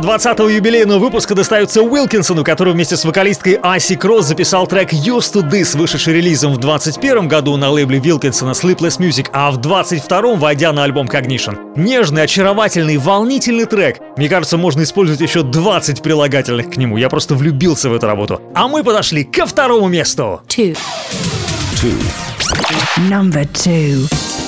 120-го 0.00 0.48
юбилейного 0.48 0.98
выпуска 0.98 1.34
достаются 1.34 1.82
Уилкинсону, 1.82 2.42
который 2.42 2.72
вместе 2.72 2.96
с 2.96 3.04
вокалисткой 3.04 3.58
Аси 3.62 3.96
Кросс 3.96 4.24
записал 4.26 4.66
трек 4.66 4.94
«Used 4.94 5.34
to 5.34 5.50
This», 5.50 5.76
вышедший 5.76 6.14
релизом 6.14 6.54
в 6.54 6.58
21 6.58 7.28
году 7.28 7.56
на 7.58 7.68
лейбле 7.70 8.00
Уилкинсона 8.00 8.52
Sleepless 8.52 8.98
Music, 8.98 9.28
а 9.32 9.50
в 9.50 9.58
22-м 9.58 10.38
войдя 10.38 10.72
на 10.72 10.84
альбом 10.84 11.06
Cognition. 11.06 11.74
Нежный, 11.76 12.22
очаровательный, 12.22 12.96
волнительный 12.96 13.66
трек. 13.66 13.98
Мне 14.16 14.30
кажется, 14.30 14.56
можно 14.56 14.82
использовать 14.84 15.20
еще 15.20 15.42
20 15.42 16.02
прилагательных 16.02 16.70
к 16.70 16.76
нему. 16.78 16.96
Я 16.96 17.10
просто 17.10 17.34
влюбился 17.34 17.90
в 17.90 17.94
эту 17.94 18.06
работу. 18.06 18.40
А 18.54 18.68
мы 18.68 18.82
подошли 18.82 19.24
ко 19.24 19.44
второму 19.44 19.88
месту. 19.88 20.40
Two. 20.48 20.78
Two. 21.74 21.94
Number 23.10 23.46
two. 23.52 24.39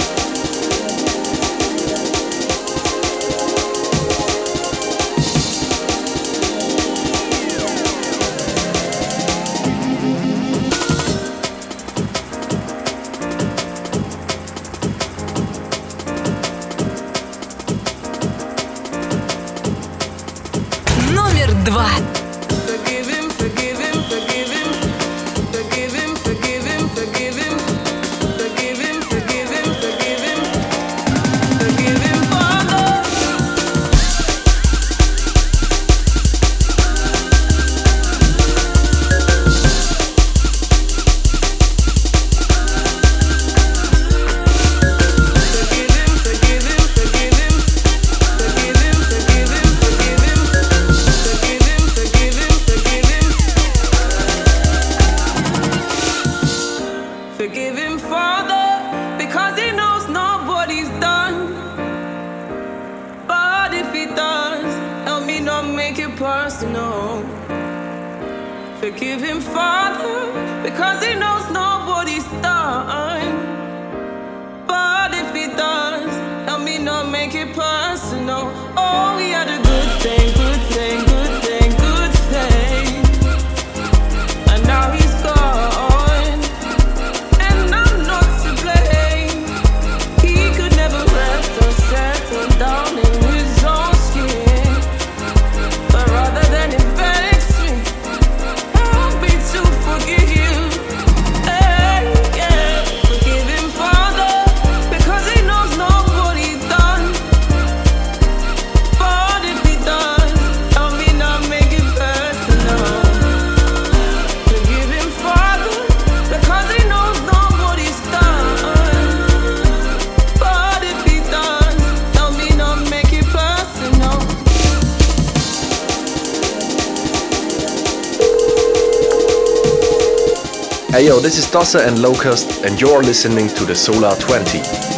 This 131.23 131.39
is 131.39 131.47
Tossa 131.47 131.87
and 131.87 132.03
Locust, 132.03 132.65
and 132.65 132.81
you're 132.81 133.01
listening 133.01 133.47
to 133.47 133.65
the 133.65 133.77
Solar 133.77 134.17
20. 134.17 134.92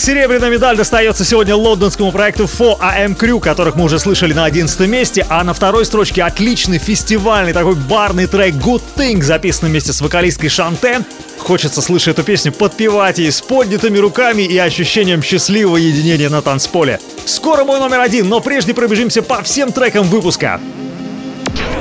Серебряная 0.00 0.48
медаль 0.48 0.76
достается 0.76 1.24
сегодня 1.24 1.54
лондонскому 1.54 2.10
проекту 2.10 2.44
4AM 2.44 3.16
Crew, 3.16 3.38
которых 3.38 3.76
мы 3.76 3.84
уже 3.84 3.98
слышали 3.98 4.32
на 4.32 4.46
11 4.46 4.80
месте, 4.88 5.26
а 5.28 5.44
на 5.44 5.52
второй 5.52 5.84
строчке 5.84 6.22
отличный 6.22 6.78
фестивальный 6.78 7.52
такой 7.52 7.74
барный 7.74 8.26
трек 8.26 8.54
Good 8.54 8.82
Thing, 8.96 9.22
записанный 9.22 9.70
вместе 9.70 9.92
с 9.92 10.00
вокалисткой 10.00 10.48
Шанте. 10.48 11.02
Хочется, 11.38 11.82
слыша 11.82 12.12
эту 12.12 12.22
песню, 12.22 12.52
подпевать 12.52 13.18
ей 13.18 13.30
с 13.30 13.42
поднятыми 13.42 13.98
руками 13.98 14.42
и 14.42 14.56
ощущением 14.56 15.22
счастливого 15.22 15.76
единения 15.76 16.30
на 16.30 16.40
танцполе. 16.40 16.98
Скоро 17.26 17.64
мой 17.64 17.78
номер 17.78 18.00
один, 18.00 18.28
но 18.28 18.40
прежде 18.40 18.72
пробежимся 18.72 19.22
по 19.22 19.42
всем 19.42 19.70
трекам 19.70 20.04
выпуска. 20.06 20.60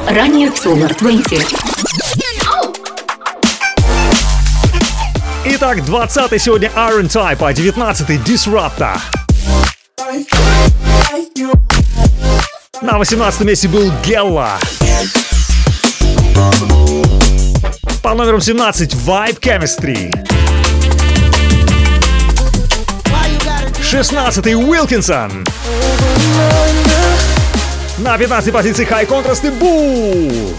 Ранее 0.08 0.52
в 0.52 0.56
Solar 0.56 0.98
20. 0.98 1.59
Итак, 5.62 5.84
20 5.84 6.42
сегодня 6.42 6.72
Iron 6.74 7.10
Type, 7.10 7.46
а 7.46 7.52
19 7.52 8.10
Disruptor. 8.26 8.98
На 12.82 12.98
18 12.98 13.42
месте 13.42 13.68
был 13.68 13.92
Гелла. 14.06 14.54
По 18.02 18.14
номерам 18.14 18.40
17 18.40 18.94
Vibe 18.94 19.40
Chemistry. 19.42 20.14
16 23.84 24.46
Уилкинсон. 24.56 25.46
На 27.98 28.18
15 28.18 28.54
позиции 28.54 28.88
High 28.88 29.10
Contrast 29.10 29.46
и 29.46 29.50
Бу. 29.50 30.56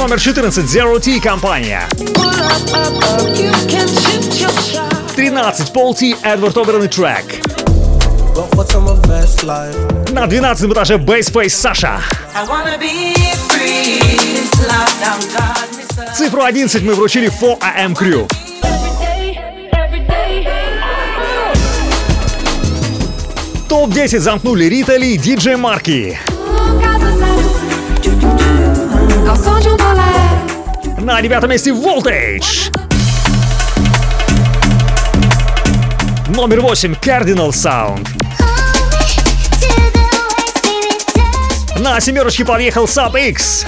Номер 0.00 0.18
14 0.18 0.64
Zero 0.64 0.98
T 0.98 1.20
компания. 1.20 1.86
13 5.14 5.72
Пол 5.74 5.94
Ти, 5.94 6.16
Эдвард 6.22 6.56
Оберн 6.56 6.84
и 6.84 6.88
трек. 6.88 7.26
На 10.10 10.26
12 10.26 10.72
этаже 10.72 10.94
Baseface 10.94 11.50
Саша. 11.50 12.00
Цифру 16.16 16.44
11 16.44 16.82
мы 16.82 16.94
вручили 16.94 17.30
4AM 17.30 17.94
Crew. 17.94 18.26
Топ-10 23.68 24.18
замкнули 24.20 24.64
Рита 24.64 24.96
Ли, 24.96 25.18
Диджей 25.18 25.56
Марки. 25.56 26.18
На 30.98 31.22
девятом 31.22 31.50
месте 31.50 31.70
Voltage. 31.70 32.70
Номер 36.28 36.60
8 36.60 36.94
Cardinal 36.94 37.50
Sound. 37.50 38.06
На 41.80 41.98
семерочке 42.00 42.44
подъехал 42.44 42.84
Sub 42.84 43.18
X. 43.18 43.64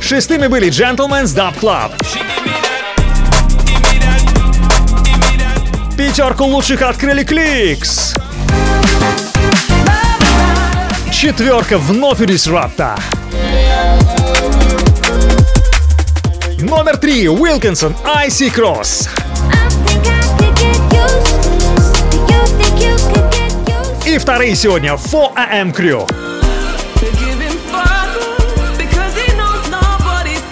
Шестыми 0.00 0.48
были 0.48 0.68
Gentleman's 0.68 1.34
Dub 1.34 1.54
Club. 1.60 1.92
Пятерку 5.96 6.44
лучших 6.44 6.82
открыли 6.82 7.22
Кликс. 7.22 8.15
Четверка 11.16 11.78
вновь 11.78 12.20
у 12.20 12.24
Disrupta. 12.24 13.00
Номер 16.58 16.98
три 16.98 17.26
Уилкинсон 17.26 17.96
Icy 18.26 18.54
Cross. 18.54 19.08
И 24.04 24.18
вторые 24.18 24.54
сегодня 24.54 24.92
4AM 24.92 25.74
Crew. 25.74 26.06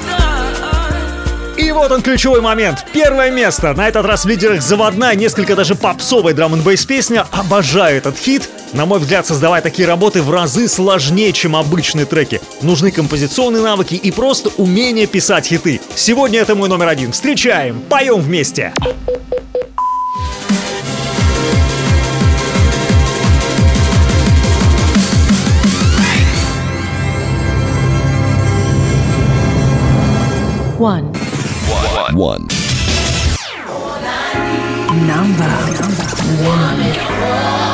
Done. 0.09 1.59
И 1.59 1.73
вот 1.73 1.93
он 1.93 2.01
ключевой 2.01 2.41
момент. 2.41 2.87
Первое 2.95 3.31
место. 3.31 3.75
На 3.75 3.87
этот 3.87 4.07
раз 4.07 4.25
в 4.25 4.29
лидерах 4.29 4.63
заводная, 4.63 5.15
несколько 5.15 5.57
даже 5.57 5.75
попсовая 5.75 6.33
драм 6.33 6.55
н 6.55 6.63
песня. 6.63 7.27
Обожаю 7.33 7.99
этот 7.99 8.17
хит. 8.17 8.49
На 8.75 8.87
мой 8.87 8.99
взгляд, 8.99 9.25
создавать 9.25 9.63
такие 9.63 9.87
работы 9.87 10.21
в 10.21 10.31
разы 10.33 10.67
сложнее, 10.67 11.33
чем 11.33 11.55
обычные 11.55 12.07
треки. 12.07 12.41
Нужны 12.61 12.91
композиционные 12.91 13.63
навыки 13.63 13.95
и 13.95 14.11
просто 14.11 14.51
умение 14.57 15.07
писать 15.07 15.47
хиты. 15.47 15.81
Сегодня 15.95 16.41
это 16.41 16.57
мой 16.57 16.69
номер 16.69 16.89
один. 16.89 17.13
Встречаем, 17.13 17.81
поем 17.89 18.21
вместе. 18.21 18.73
One. 30.81 31.15
One. 32.13 32.49
Number 35.07 35.49
one. 36.45 37.74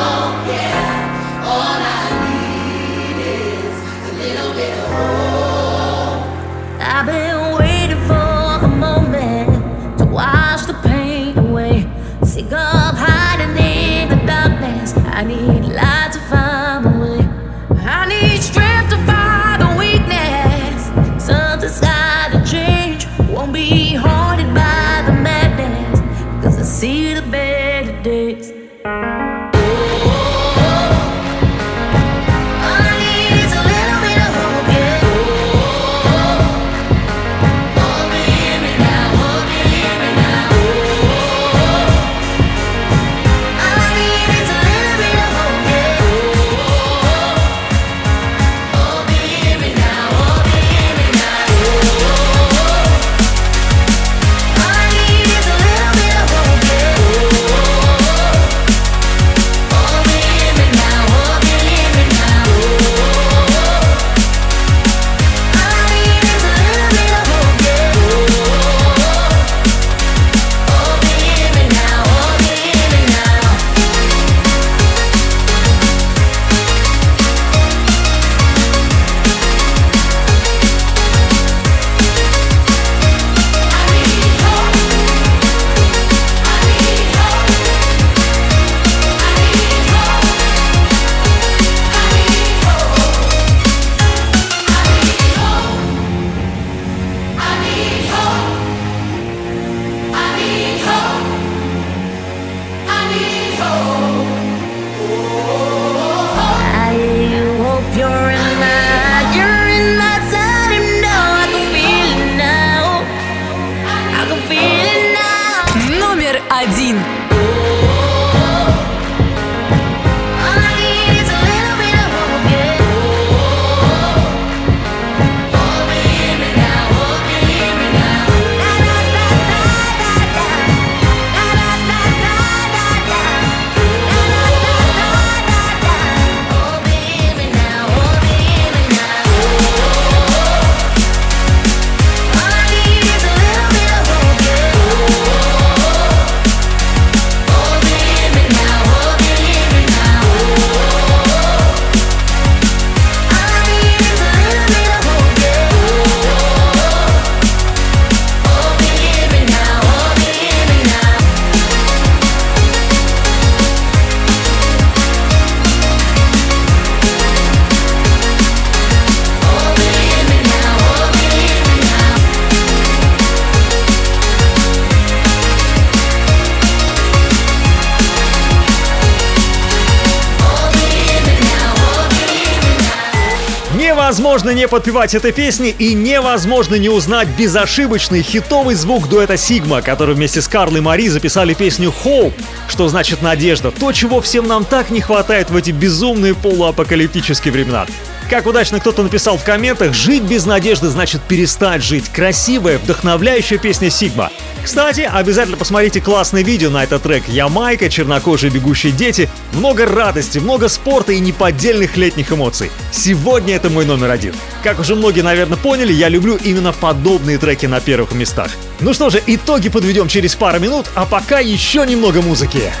Подпевать 184.71 185.13
этой 185.15 185.33
песни 185.33 185.75
и 185.77 185.93
невозможно 185.93 186.75
не 186.75 186.87
узнать 186.87 187.27
безошибочный 187.37 188.21
хитовый 188.21 188.75
звук 188.75 189.09
дуэта 189.09 189.35
Сигма, 189.35 189.81
который 189.81 190.15
вместе 190.15 190.41
с 190.41 190.47
Карлой 190.47 190.79
Мари 190.79 191.09
записали 191.09 191.53
песню 191.53 191.93
«Hope», 192.05 192.31
что 192.69 192.87
значит 192.87 193.21
«надежда», 193.21 193.71
то, 193.71 193.91
чего 193.91 194.21
всем 194.21 194.47
нам 194.47 194.63
так 194.63 194.89
не 194.89 195.01
хватает 195.01 195.49
в 195.49 195.57
эти 195.57 195.71
безумные 195.71 196.33
полуапокалиптические 196.35 197.51
времена. 197.51 197.85
Как 198.29 198.45
удачно 198.45 198.79
кто-то 198.79 199.03
написал 199.03 199.37
в 199.37 199.43
комментах, 199.43 199.93
жить 199.93 200.23
без 200.23 200.45
надежды 200.45 200.87
значит 200.87 201.21
перестать 201.21 201.83
жить. 201.83 202.07
Красивая, 202.07 202.77
вдохновляющая 202.77 203.57
песня 203.57 203.89
Сигма. 203.89 204.31
Кстати, 204.63 205.01
обязательно 205.01 205.57
посмотрите 205.57 205.99
классное 205.99 206.43
видео 206.43 206.69
на 206.69 206.85
этот 206.85 207.03
трек 207.03 207.27
«Ямайка», 207.27 207.89
«Чернокожие 207.89 208.49
бегущие 208.49 208.93
дети». 208.93 209.29
Много 209.51 209.85
радости, 209.85 210.37
много 210.39 210.69
спорта 210.69 211.11
и 211.11 211.19
неподдельных 211.19 211.97
летних 211.97 212.31
эмоций. 212.31 212.71
Сегодня 212.93 213.57
это 213.57 213.69
мой 213.69 213.83
номер 213.83 214.11
один. 214.11 214.33
Как 214.63 214.79
уже 214.79 214.95
многие, 214.95 215.21
наверное, 215.21 215.57
поняли, 215.57 215.91
я 215.91 216.07
люблю 216.07 216.35
именно 216.35 216.71
подобные 216.71 217.39
треки 217.39 217.65
на 217.65 217.79
первых 217.79 218.13
местах. 218.13 218.51
Ну 218.79 218.93
что 218.93 219.09
же, 219.09 219.21
итоги 219.25 219.69
подведем 219.69 220.07
через 220.07 220.35
пару 220.35 220.59
минут, 220.59 220.85
а 220.93 221.05
пока 221.05 221.39
еще 221.39 221.85
немного 221.85 222.21
музыки. 222.21 222.71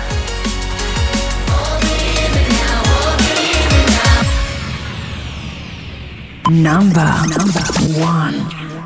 Number, 6.45 7.07
one. 7.97 8.80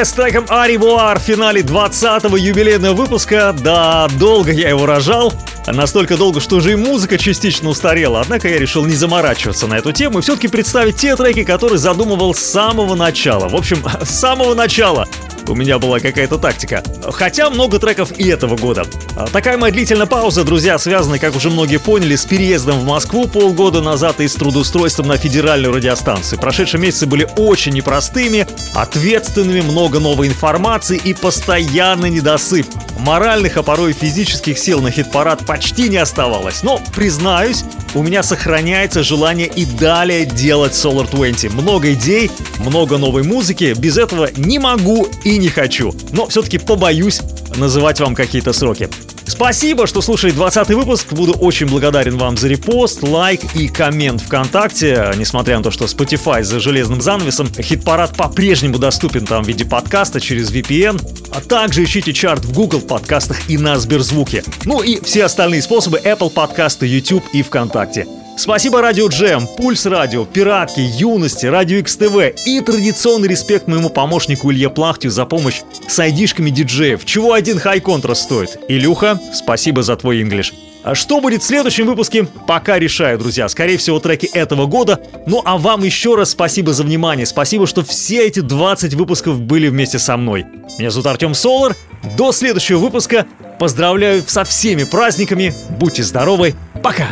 West 0.00 0.10
с 0.10 0.12
треком 0.12 0.46
Аривуар 0.48 1.18
в 1.18 1.22
финале 1.22 1.60
20-го 1.60 2.36
юбилейного 2.36 2.94
выпуска. 2.94 3.54
Да, 3.58 4.08
долго 4.18 4.50
я 4.50 4.70
его 4.70 4.86
рожал. 4.86 5.32
Настолько 5.66 6.16
долго, 6.16 6.40
что 6.40 6.56
уже 6.56 6.72
и 6.72 6.74
музыка 6.74 7.18
частично 7.18 7.68
устарела. 7.68 8.20
Однако 8.20 8.48
я 8.48 8.58
решил 8.58 8.86
не 8.86 8.94
заморачиваться 8.94 9.66
на 9.66 9.74
эту 9.74 9.92
тему 9.92 10.18
и 10.18 10.22
все-таки 10.22 10.48
представить 10.48 10.96
те 10.96 11.16
треки, 11.16 11.44
которые 11.44 11.78
задумывал 11.78 12.34
с 12.34 12.40
самого 12.40 12.94
начала. 12.94 13.48
В 13.48 13.54
общем, 13.54 13.84
с 14.02 14.10
самого 14.10 14.54
начала 14.54 15.06
у 15.46 15.54
меня 15.54 15.78
была 15.78 16.00
какая-то 16.00 16.38
тактика. 16.38 16.82
Хотя 17.10 17.50
много 17.50 17.78
треков 17.78 18.18
и 18.18 18.28
этого 18.28 18.56
года. 18.56 18.86
А 19.20 19.26
Такая 19.26 19.58
моя 19.58 19.70
длительная 19.70 20.06
пауза, 20.06 20.44
друзья, 20.44 20.78
связана, 20.78 21.18
как 21.18 21.36
уже 21.36 21.50
многие 21.50 21.78
поняли, 21.78 22.16
с 22.16 22.24
переездом 22.24 22.80
в 22.80 22.84
Москву 22.84 23.28
полгода 23.28 23.82
назад 23.82 24.20
и 24.20 24.26
с 24.26 24.34
трудоустройством 24.34 25.08
на 25.08 25.18
федеральную 25.18 25.74
радиостанцию. 25.74 26.40
Прошедшие 26.40 26.80
месяцы 26.80 27.04
были 27.04 27.28
очень 27.36 27.72
непростыми, 27.72 28.46
ответственными, 28.74 29.60
много 29.60 30.00
новой 30.00 30.28
информации 30.28 30.96
и 30.96 31.12
постоянный 31.12 32.08
недосып. 32.08 32.66
Моральных, 32.98 33.58
а 33.58 33.62
порой 33.62 33.92
физических 33.92 34.58
сил 34.58 34.80
на 34.80 34.90
хит-парад 34.90 35.44
почти 35.44 35.90
не 35.90 35.98
оставалось. 35.98 36.62
Но, 36.62 36.80
признаюсь, 36.94 37.64
у 37.94 38.02
меня 38.02 38.22
сохраняется 38.22 39.02
желание 39.02 39.46
и 39.48 39.64
далее 39.64 40.24
делать 40.24 40.72
Solar 40.72 41.10
20. 41.10 41.52
Много 41.54 41.92
идей, 41.92 42.30
много 42.58 42.98
новой 42.98 43.22
музыки. 43.22 43.74
Без 43.76 43.98
этого 43.98 44.28
не 44.36 44.58
могу 44.58 45.08
и 45.24 45.38
не 45.38 45.48
хочу. 45.48 45.94
Но 46.12 46.26
все-таки 46.26 46.58
побоюсь 46.58 47.20
называть 47.56 48.00
вам 48.00 48.14
какие-то 48.14 48.52
сроки. 48.52 48.88
Спасибо, 49.30 49.86
что 49.86 50.02
слушали 50.02 50.32
20 50.32 50.70
выпуск. 50.70 51.12
Буду 51.12 51.34
очень 51.34 51.66
благодарен 51.66 52.18
вам 52.18 52.36
за 52.36 52.48
репост, 52.48 53.04
лайк 53.04 53.40
и 53.54 53.68
коммент 53.68 54.20
ВКонтакте. 54.22 55.12
Несмотря 55.16 55.58
на 55.58 55.62
то, 55.62 55.70
что 55.70 55.84
Spotify 55.84 56.42
за 56.42 56.58
железным 56.58 57.00
занавесом, 57.00 57.48
хит-парад 57.54 58.16
по-прежнему 58.16 58.78
доступен 58.78 59.24
там 59.24 59.44
в 59.44 59.48
виде 59.48 59.64
подкаста 59.64 60.20
через 60.20 60.52
VPN. 60.52 61.00
А 61.30 61.40
также 61.40 61.84
ищите 61.84 62.12
чарт 62.12 62.44
в 62.44 62.52
Google 62.52 62.80
подкастах 62.80 63.48
и 63.48 63.56
на 63.56 63.78
Сберзвуке. 63.78 64.42
Ну 64.64 64.82
и 64.82 65.00
все 65.00 65.24
остальные 65.24 65.62
способы 65.62 65.98
Apple 65.98 66.30
подкасты, 66.30 66.86
YouTube 66.86 67.24
и 67.32 67.42
ВКонтакте. 67.42 68.08
Спасибо 68.40 68.80
Радио 68.80 69.06
Джем, 69.08 69.46
Пульс 69.46 69.84
Радио, 69.84 70.24
Пиратки, 70.24 70.80
Юности, 70.80 71.44
Радио 71.44 71.76
XTV 71.80 72.36
и 72.46 72.60
традиционный 72.62 73.28
респект 73.28 73.68
моему 73.68 73.90
помощнику 73.90 74.50
Илье 74.50 74.70
Плахтю 74.70 75.10
за 75.10 75.26
помощь 75.26 75.60
с 75.86 75.98
айдишками 75.98 76.48
диджеев, 76.48 77.04
чего 77.04 77.34
один 77.34 77.58
хай 77.58 77.80
контраст 77.80 78.22
стоит. 78.22 78.58
Илюха, 78.68 79.20
спасибо 79.34 79.82
за 79.82 79.94
твой 79.96 80.22
инглиш. 80.22 80.54
А 80.82 80.94
что 80.94 81.20
будет 81.20 81.42
в 81.42 81.46
следующем 81.46 81.84
выпуске, 81.84 82.26
пока 82.46 82.78
решаю, 82.78 83.18
друзья. 83.18 83.46
Скорее 83.46 83.76
всего, 83.76 84.00
треки 84.00 84.24
этого 84.24 84.64
года. 84.64 84.98
Ну 85.26 85.42
а 85.44 85.58
вам 85.58 85.84
еще 85.84 86.14
раз 86.14 86.30
спасибо 86.30 86.72
за 86.72 86.84
внимание. 86.84 87.26
Спасибо, 87.26 87.66
что 87.66 87.84
все 87.84 88.26
эти 88.26 88.40
20 88.40 88.94
выпусков 88.94 89.38
были 89.38 89.68
вместе 89.68 89.98
со 89.98 90.16
мной. 90.16 90.46
Меня 90.78 90.90
зовут 90.90 91.08
Артем 91.08 91.34
Солар. 91.34 91.76
До 92.16 92.32
следующего 92.32 92.78
выпуска. 92.78 93.26
Поздравляю 93.58 94.24
со 94.26 94.44
всеми 94.44 94.84
праздниками. 94.84 95.52
Будьте 95.78 96.02
здоровы. 96.02 96.54
Пока! 96.82 97.08